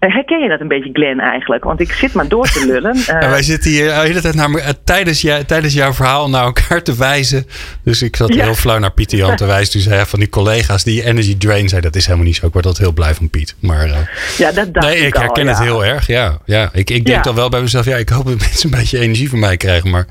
[0.00, 1.64] Uh, herken je dat een beetje, Glenn, eigenlijk?
[1.64, 2.96] Want ik zit maar door te lullen.
[2.96, 6.44] Uh, ja, wij zitten hier de hele tijd naar, uh, tijdens, tijdens jouw verhaal naar
[6.44, 7.46] elkaar te wijzen.
[7.84, 8.44] Dus ik zat ja.
[8.44, 9.72] heel flauw naar Pieter Jan te wijzen.
[9.72, 12.46] Dus zei van die collega's die energy drain zei, dat is helemaal niet zo.
[12.46, 13.56] Ik word altijd heel blij van Piet.
[13.60, 13.88] Maar,
[14.38, 16.06] ja, dat dacht nee, ik, ik herken het heel erg.
[16.06, 16.70] Ja, ja.
[16.72, 19.30] Ik, ik denk dan wel bij mezelf, ja, ik hoop dat mensen een beetje energie
[19.30, 19.90] van mij krijgen.
[19.90, 20.06] Maar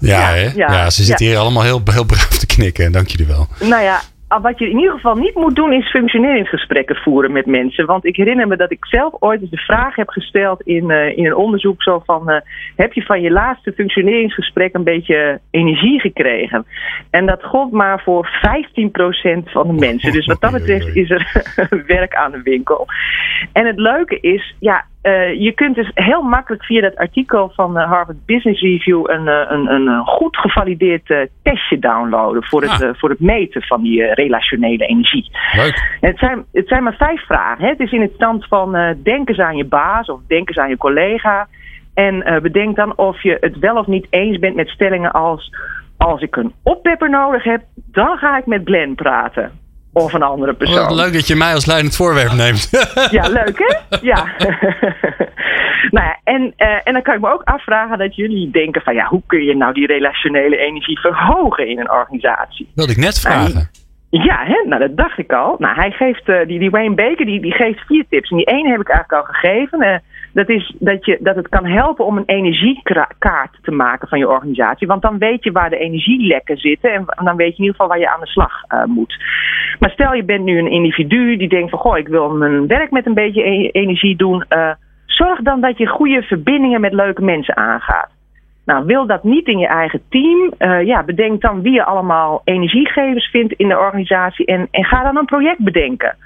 [0.00, 0.50] ja, Ja, hè?
[0.54, 2.92] ja, ze zitten hier allemaal heel, heel braaf te knikken.
[2.92, 3.46] Dank jullie wel.
[3.68, 4.00] Nou ja,
[4.38, 7.86] wat je in ieder geval niet moet doen is functioneringsgesprekken voeren met mensen.
[7.86, 11.16] Want ik herinner me dat ik zelf ooit eens de vraag heb gesteld in, eh,
[11.16, 12.30] in een onderzoek zo van...
[12.30, 12.40] eh,
[12.76, 16.66] heb je van je laatste functioneringsgesprek een beetje energie gekregen?
[17.10, 20.12] En dat gold maar voor 15% van de mensen.
[20.12, 21.44] Dus wat dat betreft is er
[21.86, 22.86] werk aan de winkel.
[23.52, 27.78] En het leuke is, ja, uh, je kunt dus heel makkelijk via dat artikel van
[27.78, 32.94] uh, Harvard Business Review een, uh, een, een goed gevalideerd testje downloaden voor het, Ah.
[32.94, 35.30] voor het meten van die relationele energie.
[35.52, 35.96] Leuk.
[36.00, 37.64] En het, zijn, het zijn maar vijf vragen.
[37.64, 37.70] Hè?
[37.70, 40.68] Het is in het stand van denk eens aan je baas of denk eens aan
[40.68, 41.48] je collega.
[41.94, 45.50] En bedenk dan of je het wel of niet eens bent met stellingen als
[46.00, 49.59] als ik een oppepper nodig heb, dan ga ik met Glenn praten.
[49.92, 50.88] Of een andere persoon.
[50.88, 52.68] Wat leuk dat je mij als leidend voorwerp neemt.
[53.10, 53.96] Ja, leuk hè?
[54.00, 54.24] Ja.
[55.96, 58.94] nou ja, en, uh, en dan kan ik me ook afvragen dat jullie denken van
[58.94, 62.70] ja, hoe kun je nou die relationele energie verhogen in een organisatie?
[62.74, 63.70] Wilde ik net vragen.
[64.10, 64.68] Ja, hè?
[64.68, 65.54] nou dat dacht ik al.
[65.58, 68.30] Nou, hij geeft, uh, die, die Wayne Baker, die, die geeft vier tips.
[68.30, 69.82] En die ene heb ik eigenlijk al gegeven.
[69.82, 69.96] Uh,
[70.32, 74.28] dat is dat, je, dat het kan helpen om een energiekaart te maken van je
[74.28, 74.86] organisatie.
[74.86, 76.92] Want dan weet je waar de energielekken zitten.
[76.92, 79.16] En dan weet je in ieder geval waar je aan de slag uh, moet.
[79.78, 81.78] Maar stel je bent nu een individu die denkt van...
[81.78, 84.44] goh, ik wil mijn werk met een beetje e energie doen.
[84.48, 84.70] Uh,
[85.06, 88.10] zorg dan dat je goede verbindingen met leuke mensen aangaat.
[88.64, 90.52] Nou, wil dat niet in je eigen team?
[90.58, 94.46] Uh, ja, bedenk dan wie je allemaal energiegevers vindt in de organisatie.
[94.46, 96.16] En, en ga dan een project bedenken.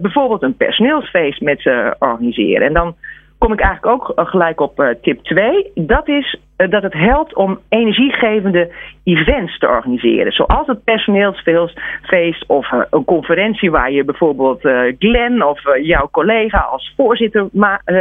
[0.00, 2.66] Bijvoorbeeld een personeelsfeest met ze organiseren.
[2.66, 2.94] En dan
[3.38, 5.70] kom ik eigenlijk ook gelijk op uh, tip 2.
[5.74, 8.72] Dat is uh, dat het helpt om energiegevende
[9.04, 10.32] events te organiseren.
[10.32, 14.60] Zoals het personeelsfeest of een conferentie waar je bijvoorbeeld
[14.98, 17.48] Glenn of jouw collega als voorzitter,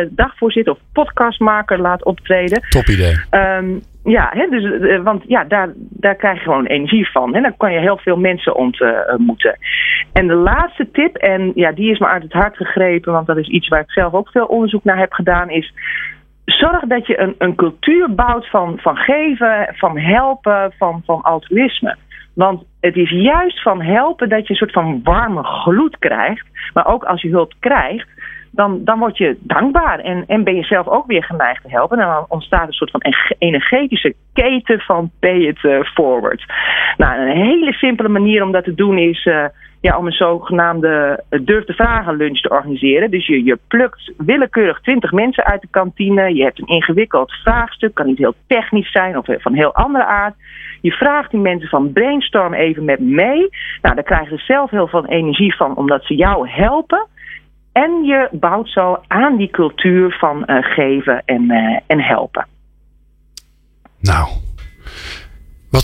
[0.10, 2.62] dagvoorzitter of podcastmaker laat optreden.
[2.69, 3.15] Top idee.
[3.32, 7.36] Um, ja, hè, dus, uh, want ja, daar, daar krijg je gewoon energie van.
[7.36, 9.58] En dan kan je heel veel mensen ontmoeten.
[10.13, 13.38] En de laatste tip, en ja, die is me uit het hart gegrepen, want dat
[13.38, 15.74] is iets waar ik zelf ook veel onderzoek naar heb gedaan, is
[16.46, 21.96] zorg dat je een, een cultuur bouwt van, van geven, van helpen, van, van altruïsme.
[22.34, 26.46] Want het is juist van helpen dat je een soort van warme gloed krijgt.
[26.74, 28.08] Maar ook als je hulp krijgt,
[28.51, 31.99] dan, dan word je dankbaar en, en ben je zelf ook weer geneigd te helpen.
[31.99, 33.01] En dan ontstaat een soort van
[33.38, 36.45] energetische keten van pay it uh, forward.
[36.97, 39.45] Nou, een hele simpele manier om dat te doen is uh,
[39.81, 43.12] ja, om een zogenaamde durf te vragen lunch te organiseren.
[43.12, 46.36] Dus je, je plukt willekeurig 20 mensen uit de kantine.
[46.36, 50.36] Je hebt een ingewikkeld vraagstuk, kan niet heel technisch zijn of van heel andere aard.
[50.81, 53.49] Je vraagt die mensen van brainstorm even met mee.
[53.81, 57.07] Nou, daar krijgen ze zelf heel veel energie van omdat ze jou helpen.
[57.83, 62.47] En je bouwt zo aan die cultuur van uh, geven en, uh, en helpen.
[63.99, 64.27] Nou.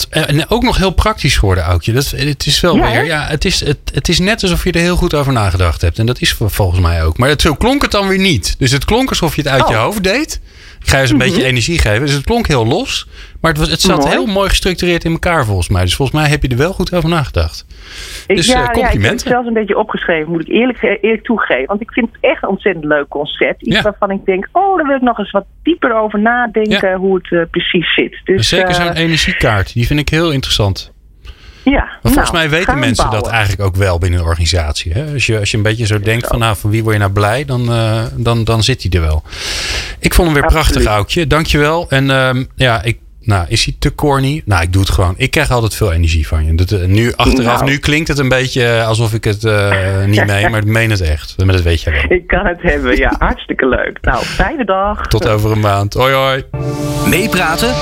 [0.10, 1.94] Wat, en ook nog heel praktisch geworden, Aukje.
[1.94, 3.06] Dat, het is wel Ja, weer.
[3.06, 6.00] Ja, het, is, het, het is net alsof je er heel goed over nagedacht hebt.
[6.00, 7.18] En dat is volgens mij ook.
[7.18, 8.56] Maar het, zo klonk het dan weer niet.
[8.60, 9.82] Dus het klonk alsof je het uit je Oh.
[9.84, 10.42] hoofd deed.
[10.82, 11.26] Ik ga je eens een Mhm.
[11.28, 12.00] beetje energie geven.
[12.06, 13.08] Dus het klonk heel los.
[13.42, 14.10] Maar het, was, het zat Mooi.
[14.12, 15.82] heel mooi gestructureerd in elkaar volgens mij.
[15.84, 17.66] Dus volgens mij heb je er wel goed over nagedacht.
[18.28, 20.82] Ik, Dus, ja, eh, ja, ik heb het zelfs een beetje opgeschreven, moet ik eerlijk,
[21.02, 21.66] eerlijk toegeven.
[21.66, 23.62] Want ik vind het echt een ontzettend leuk concept.
[23.62, 23.82] Iets Ja.
[23.82, 27.32] waarvan ik denk, oh, daar wil ik nog eens wat dieper over nadenken hoe het
[27.32, 28.22] eh, precies zit.
[28.24, 29.74] Dus, Zeker eh, zo'n energiekaart.
[29.74, 30.92] Die vind ik heel interessant.
[31.64, 34.94] Ja, volgens nou, mij weten mensen dat eigenlijk ook wel binnen een organisatie.
[34.94, 35.14] Hè?
[35.14, 37.12] Als, je, als je een beetje zo denkt van, nou, van wie word je nou
[37.12, 39.24] blij, dan, eh, dan, dan zit hij er wel.
[40.00, 40.68] Ik vond hem weer Absoluut.
[40.72, 41.28] prachtig, Aukje.
[41.28, 41.90] Dankjewel.
[41.90, 44.42] En ehm, ja, ik, nou, is hij te corny?
[44.46, 45.14] Nou, ik doe het gewoon.
[45.18, 46.56] Ik krijg altijd veel energie van je.
[46.56, 47.72] Dat, eh, nu, achteraf, Nou.
[47.72, 49.44] nu klinkt het een beetje eh, alsof ik het
[50.06, 51.36] niet meen, maar ik meen het echt.
[51.38, 52.18] Maar dat weet jij wel.
[52.18, 53.98] Ik kan het hebben, ja, hartstikke leuk.
[54.02, 55.08] Nou, fijne dag.
[55.08, 55.94] Tot over een maand.
[55.94, 56.44] Hoi, hoi.
[57.06, 57.74] Meepraten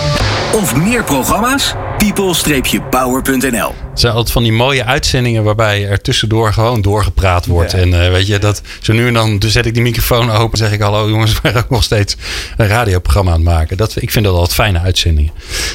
[0.53, 1.75] of meer programma's?
[2.09, 7.73] people-power.nl Het zijn altijd van die mooie uitzendingen waarbij er tussendoor gewoon doorgepraat wordt.
[7.73, 10.57] En uh, weet je, dat zo nu en dan zet ik die microfoon open en
[10.57, 12.15] zeg ik: Hallo jongens, we zijn ook nog steeds
[12.57, 13.77] een radioprogramma aan het maken.
[13.77, 15.31] Dat, ik vind dat altijd fijne uitzendingen.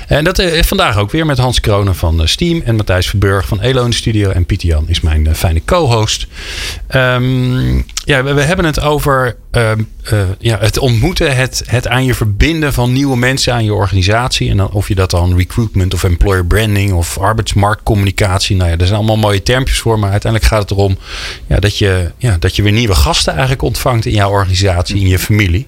[0.06, 3.46] En dat uh, vandaag ook weer met Hans Kronen van uh, Steam en Matthijs Verburg
[3.46, 4.30] van Elo in de studio.
[4.30, 6.26] En Pieter Jan is mijn fijne co-host.
[6.94, 12.14] Um, ja, we, we, hebben het over ehm, ja, het ontmoeten, het, het aan je
[12.14, 14.50] verbinden van nieuwe mensen aan je organisatie.
[14.50, 18.56] En dan, of je dat dan recruitment of employer branding of arbeidsmarktcommunicatie.
[18.56, 19.98] Nou ja, er zijn allemaal mooie termpjes voor.
[19.98, 20.98] Maar uiteindelijk gaat het erom
[21.46, 25.08] ja, dat, je, ja, dat je weer nieuwe gasten eigenlijk ontvangt in jouw organisatie, in
[25.08, 25.66] je familie.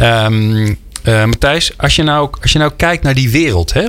[0.00, 3.86] Um, Matthijs, als je, nou, als je nou kijkt naar die wereld, hè?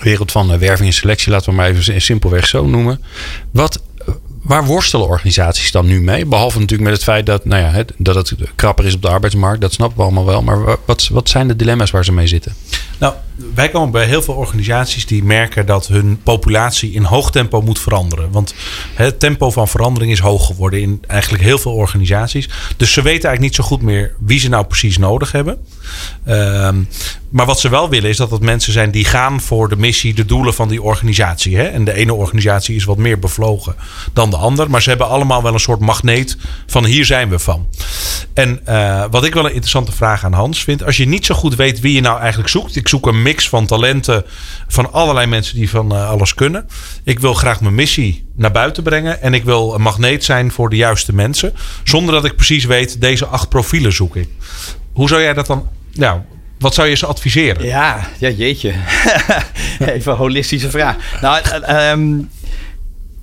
[0.00, 3.00] wereld van uh, werving en selectie, laten we maar even simpelweg zo noemen.
[3.50, 3.82] Wat,
[4.50, 6.26] waar worstelen organisaties dan nu mee?
[6.26, 9.08] Behalve natuurlijk met het feit dat, nou ja, het, dat het krapper is op de
[9.08, 9.60] arbeidsmarkt.
[9.60, 10.42] Dat snappen we allemaal wel.
[10.42, 12.54] Maar wat, wat zijn de dilemma's waar ze mee zitten?
[12.98, 13.14] Nou,
[13.54, 17.78] wij komen bij heel veel organisaties die merken dat hun populatie in hoog tempo moet
[17.78, 18.30] veranderen.
[18.30, 18.54] Want
[18.94, 22.48] het tempo van verandering is hoog geworden in eigenlijk heel veel organisaties.
[22.76, 25.58] Dus ze weten eigenlijk niet zo goed meer wie ze nou precies nodig hebben.
[26.28, 26.88] Um,
[27.30, 30.14] maar wat ze wel willen is dat het mensen zijn die gaan voor de missie,
[30.14, 31.56] de doelen van die organisatie.
[31.56, 31.62] Hè?
[31.62, 33.74] En de ene organisatie is wat meer bevlogen
[34.12, 34.70] dan de ander.
[34.70, 36.36] Maar ze hebben allemaal wel een soort magneet
[36.66, 37.66] van hier zijn we van.
[38.34, 40.84] En uh, wat ik wel een interessante vraag aan Hans vind.
[40.84, 42.76] Als je niet zo goed weet wie je nou eigenlijk zoekt.
[42.76, 44.24] Ik zoek een mix van talenten
[44.68, 46.66] van allerlei mensen die van uh, alles kunnen.
[47.04, 49.22] Ik wil graag mijn missie naar buiten brengen.
[49.22, 51.52] En ik wil een magneet zijn voor de juiste mensen.
[51.84, 54.28] Zonder dat ik precies weet, deze acht profielen zoek ik.
[54.92, 55.68] Hoe zou jij dat dan...
[55.92, 56.20] Nou,
[56.58, 57.64] wat zou je ze adviseren?
[57.66, 58.74] Ja, ja jeetje.
[59.94, 60.96] Even een holistische vraag.
[61.20, 62.30] Nou, um,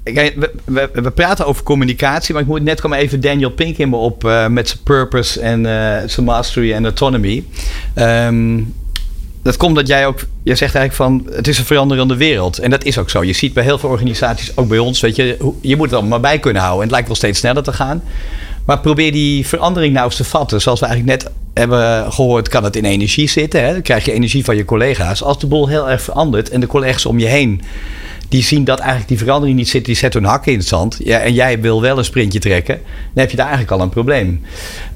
[0.04, 3.96] we, we, praten over communicatie, maar ik moet net komen even Daniel Pink in me
[3.96, 5.64] op uh, met zijn purpose en
[6.10, 7.44] zijn mastery en autonomy.
[7.96, 8.74] Um,
[9.48, 12.58] dat komt dat jij ook, je zegt eigenlijk van het is een veranderende wereld.
[12.58, 13.24] En dat is ook zo.
[13.24, 16.20] Je ziet bij heel veel organisaties, ook bij ons, weet je, je moet het allemaal
[16.20, 16.82] maar bij kunnen houden.
[16.82, 18.04] En het lijkt wel steeds sneller te gaan.
[18.66, 20.62] Maar probeer die verandering nou eens te vatten.
[20.62, 23.66] Zoals we eigenlijk net hebben gehoord, kan het in energie zitten.
[23.66, 23.72] Hè?
[23.72, 25.24] Dan krijg je energie van je collega's.
[25.24, 27.62] Als de boel heel erg verandert en de collega's om je heen
[28.30, 31.00] die zien dat eigenlijk die verandering niet zit, die zetten hun hakken in het zand.
[31.04, 33.90] Ja, en jij wil wel een sprintje trekken, dan heb je daar eigenlijk al een
[33.90, 34.42] probleem.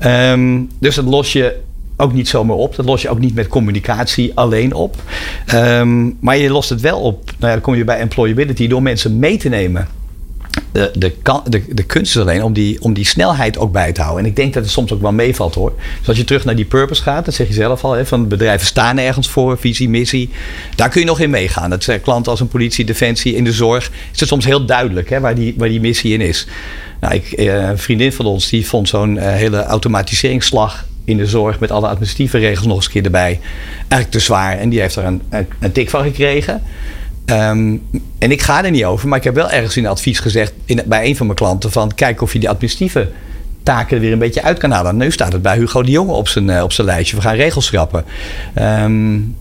[0.06, 1.60] Um, dus dat los je
[2.02, 2.76] ook niet zomaar op.
[2.76, 4.96] Dat los je ook niet met communicatie alleen op.
[5.54, 7.24] Um, maar je lost het wel op.
[7.26, 9.88] Nou ja, dan kom je bij employability door mensen mee te nemen
[10.72, 14.24] de, de, de, kunst is alleen om die, om die snelheid ook bij te houden.
[14.24, 15.74] En ik denk dat het soms ook wel meevalt hoor.
[16.00, 18.28] Dus als je terug naar die purpose gaat, dat zeg je zelf al, hè, van
[18.28, 20.30] bedrijven staan ergens voor, visie, missie.
[20.76, 21.70] Daar kun je nog in meegaan.
[21.70, 23.92] Dat zijn klanten als een politie, defensie, in de zorg.
[24.14, 26.48] Is het soms heel duidelijk hè, waar, die, waar die missie in is.
[27.00, 31.26] Nou, ik, eh, een vriendin van ons die vond zo'n uh, hele automatiseringsslag in de
[31.26, 33.40] zorg met alle administratieve regels nog eens een keer erbij
[33.78, 34.58] eigenlijk te zwaar.
[34.58, 35.22] En die heeft er een,
[35.60, 36.62] een, tik van gekregen.
[37.26, 37.84] Um,
[38.18, 40.82] en ik ga er niet over, maar ik heb wel ergens in advies gezegd in,
[40.86, 43.10] bij een van mijn klanten: van kijk of je die administratieve
[43.64, 44.98] taken er weer een beetje uit kan halen.
[44.98, 47.16] Nu staat het bij Hugo de Jonge op zijn, uh, op zijn lijstje.
[47.16, 48.06] We gaan regels schrappen.
[48.60, 49.36] Um,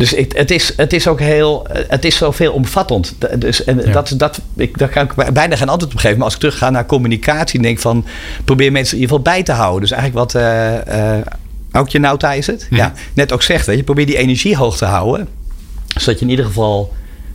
[0.00, 3.14] dus ik, het, is, het is ook heel, het is zoveel omvattend.
[3.38, 3.92] Dus, en ja.
[3.92, 6.16] dat, dat, ik, daar kan ik bijna geen antwoord op geven.
[6.16, 8.06] Maar als ik terug ga naar communicatie en denk van
[8.44, 9.80] probeer mensen in ieder geval bij te houden.
[9.80, 11.16] Dus eigenlijk wat uh, uh,
[11.72, 12.66] ook je nou is het?
[12.70, 12.76] Ja.
[12.76, 12.92] ja.
[13.12, 13.66] net ook zegt.
[13.66, 15.28] Hè, je probeert die energie hoog te houden
[15.86, 16.92] zodat je in ieder geval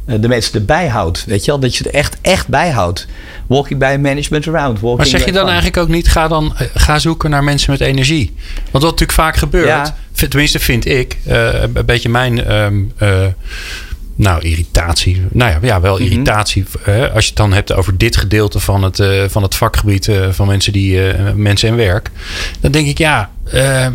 [0.07, 1.25] uh, de mensen erbij houdt.
[1.25, 1.59] Weet je wel?
[1.59, 3.07] Dat je er echt, echt bij houdt.
[3.47, 4.79] Walking by management around.
[4.79, 7.81] Walking maar zeg je dan eigenlijk ook niet, ga dan ga zoeken naar mensen met
[7.81, 8.33] energie?
[8.55, 9.95] Want wat natuurlijk vaak gebeurt, ja.
[10.15, 12.53] Tenminste vind ik, uh, een beetje mijn...
[12.53, 12.93] Um,
[14.15, 15.21] nou, irritatie.
[15.31, 16.61] Nou ja, ja wel irritatie.
[16.61, 17.03] Mm -hmm.
[17.03, 20.27] als je het dan hebt over dit gedeelte van het, uh, van het vakgebied uh,
[20.31, 22.11] van mensen die uh, mensen en werk.
[22.59, 23.87] Dan denk ik, ja, eh,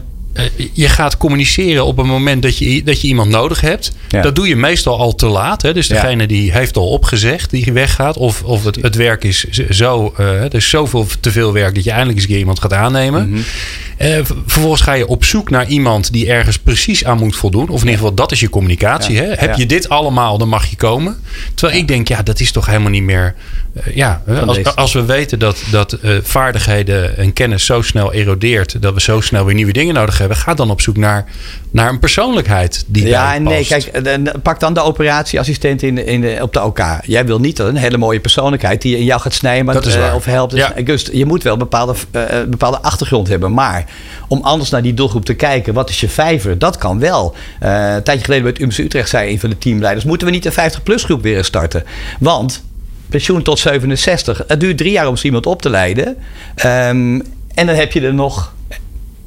[0.73, 3.93] je gaat communiceren op een moment dat je, dat je iemand nodig hebt.
[4.09, 4.23] Ja.
[4.23, 5.63] Dat doe je meestal al te laat.
[5.63, 5.73] Hè?
[5.73, 6.29] Dus degene ja.
[6.29, 8.17] die heeft al opgezegd die weggaat.
[8.17, 10.15] Of, of het, het werk is zo.
[10.21, 12.73] Uh, er is zoveel te veel werk dat je eindelijk eens een keer iemand gaat
[12.73, 13.27] aannemen.
[13.27, 13.45] Mm -hmm.
[13.99, 17.69] Uh, vervolgens ga je op zoek naar iemand die ergens precies aan moet voldoen.
[17.69, 19.15] Of in ieder geval, dat is je communicatie.
[19.15, 19.23] Ja.
[19.23, 19.33] Hè?
[19.35, 21.17] Heb je dit allemaal, dan mag je komen.
[21.55, 23.35] Terwijl ik denk, ja, dat is toch helemaal niet meer.
[23.87, 28.83] Uh, ja, als, als, we weten dat, dat vaardigheden en kennis zo snel erodeert.
[28.83, 30.20] dat we zo snel weer nieuwe dingen nodig hebben.
[30.29, 31.25] Ga dan op zoek naar,
[31.71, 33.07] naar een persoonlijkheid die.
[33.07, 36.81] Ja, en nee, kijk, pak dan de operatieassistent in, in op de OK.
[37.03, 40.15] Jij wil niet een hele mooie persoonlijkheid die in jou gaat snijden dat is waar.
[40.15, 40.53] of helpt.
[40.53, 40.73] Ja.
[40.85, 41.95] Dus je moet wel een bepaalde,
[42.49, 43.53] bepaalde achtergrond hebben.
[43.53, 43.85] Maar
[44.29, 45.75] om anders naar die doelgroep te kijken.
[45.75, 46.59] Wat is je vijver?
[46.59, 47.35] Dat kan wel.
[47.63, 50.05] Uh, een tijdje geleden bij het UMC Utrecht zei een van de teamleiders...
[50.05, 51.85] moeten we niet een 50-plus groep weer starten?
[52.19, 52.63] Want
[53.09, 54.43] pensioen tot 67.
[54.47, 56.07] Het duurt drie jaar om iemand op te leiden.
[56.07, 57.23] Um,
[57.55, 58.53] en dan heb je er nog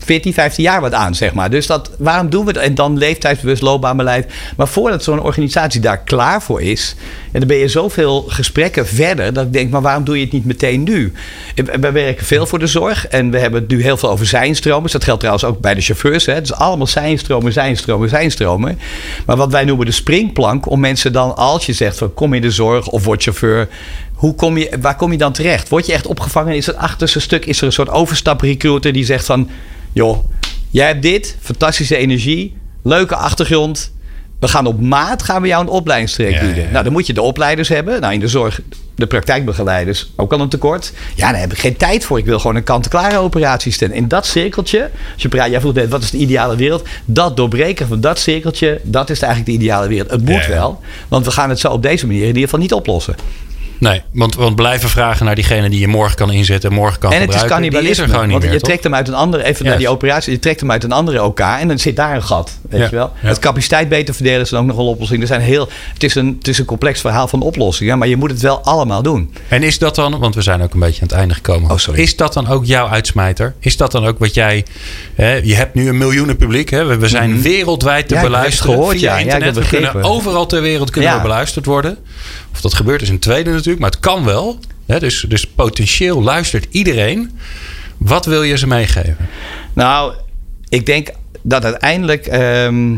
[0.04, 1.50] 14, 15 jaar wat aan, zeg maar.
[1.50, 2.64] Dus dat, waarom doen we dat?
[2.64, 4.32] En dan leeftijdsbewust loopbaanbeleid.
[4.58, 6.96] Maar voordat zo'n organisatie daar klaar voor is...
[7.32, 9.34] En dan ben je zoveel gesprekken verder...
[9.34, 11.12] dat ik denk, maar waarom doe je het niet meteen nu?
[11.56, 13.08] We werken veel voor de zorg.
[13.08, 14.84] En we hebben het nu heel veel over zijnstromen.
[14.84, 16.26] Dus dat geldt trouwens ook bij de chauffeurs.
[16.26, 18.80] Het is allemaal zijnstromen, zijnstromen, zijnstromen.
[19.26, 20.70] Maar wat wij noemen de springplank...
[20.70, 23.68] om mensen dan, als je zegt van kom in de zorg of word chauffeur...
[24.14, 25.70] Hoe kom je, waar kom je dan terecht?
[25.70, 26.56] Word je echt opgevangen?
[26.56, 27.46] Is het achterste stuk?
[27.46, 29.50] Is er een soort overstaprecruiter die zegt van...
[29.94, 30.26] joh,
[30.70, 33.92] jij hebt dit, fantastische energie, leuke achtergrond...
[34.40, 36.72] We gaan op maat gaan we jou een opleidingstraject bieden.
[36.72, 38.02] Nou, dan moet je de opleiders hebben.
[38.02, 38.62] Nou, in de zorg,
[38.96, 40.94] de praktijkbegeleiders, ook al een tekort.
[41.16, 42.18] Ja, daar heb ik geen tijd voor.
[42.18, 43.96] Ik wil gewoon een kant-klare operatie stellen.
[43.96, 46.88] In dat cirkeltje, als je praat, jij vroeg net, wat is de ideale wereld?
[47.06, 50.12] Dat doorbreken van dat cirkeltje, dat is eigenlijk de ideale wereld.
[50.12, 52.74] Het moet wel, want we gaan het zo op deze manier in ieder geval niet
[52.74, 53.16] oplossen.
[53.84, 57.12] Nee, want, want blijven vragen naar diegene die je morgen kan inzetten en morgen kan
[57.12, 57.50] en gebruiken.
[57.50, 58.04] En het is cannibalisme.
[58.04, 60.32] er gewoon niet want meer, je trekt hem uit een andere, even naar die operatie,
[60.34, 62.58] je trekt hem uit een andere OK en dan zit daar een gat.
[62.70, 63.12] Weet je wel?
[63.16, 65.22] Het capaciteit beter verdelen is dan ook nog een oplossing.
[65.22, 68.18] Er zijn heel, het, is een, het is een complex verhaal van oplossingen, maar je
[68.18, 69.34] moet het wel allemaal doen.
[69.48, 71.72] En is dat dan, want we zijn ook een beetje aan het einde gekomen.
[71.72, 72.02] Oh, sorry.
[72.02, 73.54] Is dat dan ook jouw uitsmijter?
[73.60, 74.66] Is dat dan ook wat jij,
[75.16, 76.98] hè, je hebt nu een miljoenen publiek, hè?
[76.98, 79.56] we zijn wereldwijd te Ja, beluisteren gehoord, via internet.
[79.56, 81.98] we kunnen overal ter wereld kunnen we beluisterd worden.
[82.54, 84.60] Of dat gebeurt is een tweede natuurlijk, maar het kan wel.
[84.86, 85.00] Hè?
[85.00, 87.40] Dus, dus potentieel luistert iedereen.
[87.98, 89.30] Wat wil je ze meegeven?
[89.74, 90.14] Nou,
[90.70, 91.10] ik denk
[91.42, 92.98] dat uiteindelijk ehm,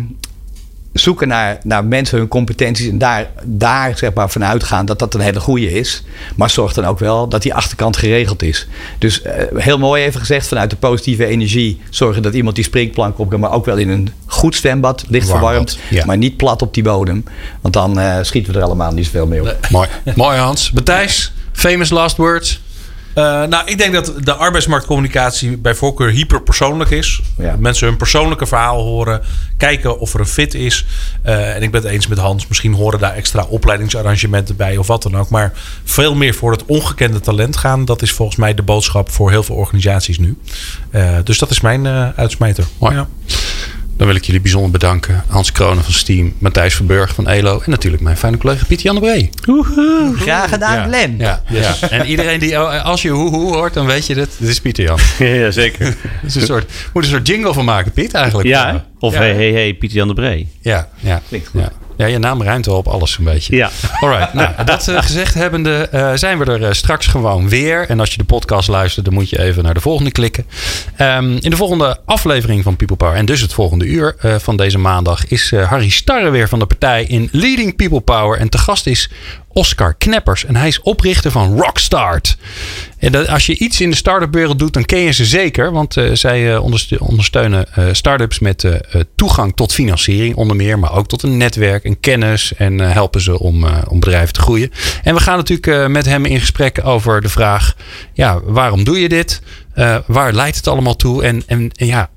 [0.99, 5.13] zoeken naar, naar mensen hun competenties en daar, daar zeg maar vanuit gaan dat dat
[5.13, 6.03] een hele goede is.
[6.35, 8.67] Maar zorg dan ook wel dat die achterkant geregeld is.
[8.99, 13.19] Dus eh, heel mooi even gezegd, vanuit de positieve energie zorgen dat iemand die springplank
[13.19, 16.05] op kan, maar ook wel in een goed zwembad, licht Warm verwarmd, ja.
[16.05, 17.23] maar niet plat op die bodem.
[17.61, 19.57] Want dan eh, schieten we er allemaal niet zoveel mee op.
[19.69, 19.87] Mooi.
[20.15, 20.71] Mooi Hans.
[20.71, 22.63] Matthijs, famous last words.
[23.15, 27.21] Eh, nou, ik denk dat de arbeidsmarktcommunicatie bij voorkeur hyperpersoonlijk is.
[27.37, 27.55] Ja.
[27.59, 29.21] Mensen hun persoonlijke verhaal horen,
[29.57, 30.85] kijken of er een fit is.
[31.21, 34.87] Eh, en ik ben het eens met Hans, misschien horen daar extra opleidingsarrangementen bij of
[34.87, 35.29] wat dan ook.
[35.29, 35.53] Maar
[35.83, 39.43] veel meer voor het ongekende talent gaan, dat is volgens mij de boodschap voor heel
[39.43, 40.37] veel organisaties nu.
[40.89, 42.65] Eh, dus dat is mijn eh uitsmijter.
[42.79, 42.95] Mooi.
[42.95, 43.07] Ja.
[43.97, 45.23] Dan wil ik jullie bijzonder bedanken.
[45.27, 48.95] Hans Kronen van Steam, Matthijs Verburg van ELO en natuurlijk mijn fijne collega Pieter Jan
[48.95, 49.29] de Bree.
[50.15, 51.15] Graag gedaan, Glenn.
[51.17, 51.75] Ja, ja.
[51.89, 54.29] En iedereen die, oh, als je hoe hoe hoort, dan weet je dit.
[54.39, 54.99] Dit is Pieter Jan.
[55.27, 55.85] ja, zeker.
[55.95, 58.47] Het is een soort, moet een soort jingle van maken, Piet, eigenlijk.
[58.47, 59.19] Ja, of ja.
[59.19, 60.47] hey, hey, hey, Pieter Jan de Bree.
[60.61, 61.21] Ja, ja.
[61.27, 61.61] Klinkt goed.
[61.61, 61.71] Ja.
[61.97, 63.55] Ja, je naam ruimt wel op alles een beetje.
[63.55, 63.69] Ja.
[63.99, 67.89] Alright, nou, dat eh, gezegd hebbende eh, zijn we er eh, straks gewoon weer.
[67.89, 70.45] En als je de podcast luistert, dan moet je even naar de volgende klikken.
[70.95, 74.77] Ehm, in de volgende aflevering van People Power, en dus het volgende uur van deze
[74.77, 78.39] maandag, is Harry Starre weer van de partij in Leading People Power.
[78.39, 79.09] En te gast is
[79.57, 80.45] Oscar Kneppers.
[80.45, 82.37] En hij is oprichter van Rockstart.
[82.97, 85.71] En dat, als je iets in de start-up wereld doet, dan ken je ze zeker.
[85.71, 88.65] Want eh, zij eh, onderste- ondersteunen eh, start-ups met
[89.15, 90.79] toegang tot financiering, onder meer.
[90.79, 92.53] Maar ook tot een netwerk en kennis.
[92.53, 94.71] En helpen ze om, om bedrijven te groeien.
[95.03, 97.75] En we gaan natuurlijk met hem in gesprek over de vraag:
[98.13, 99.41] ja, waarom doe je dit?
[100.05, 101.23] Waar leidt het allemaal toe?
[101.23, 102.09] En, en ja.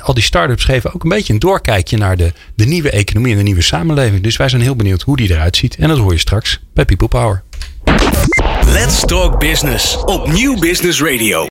[0.00, 3.38] Al die start-ups geven ook een beetje een doorkijkje naar de, de nieuwe economie en
[3.38, 4.22] de nieuwe samenleving.
[4.22, 5.76] Dus wij zijn heel benieuwd hoe die eruit ziet.
[5.76, 7.42] En dat hoor je straks bij People Power.
[8.66, 11.48] Let's Talk Business op Nieuw Business Radio.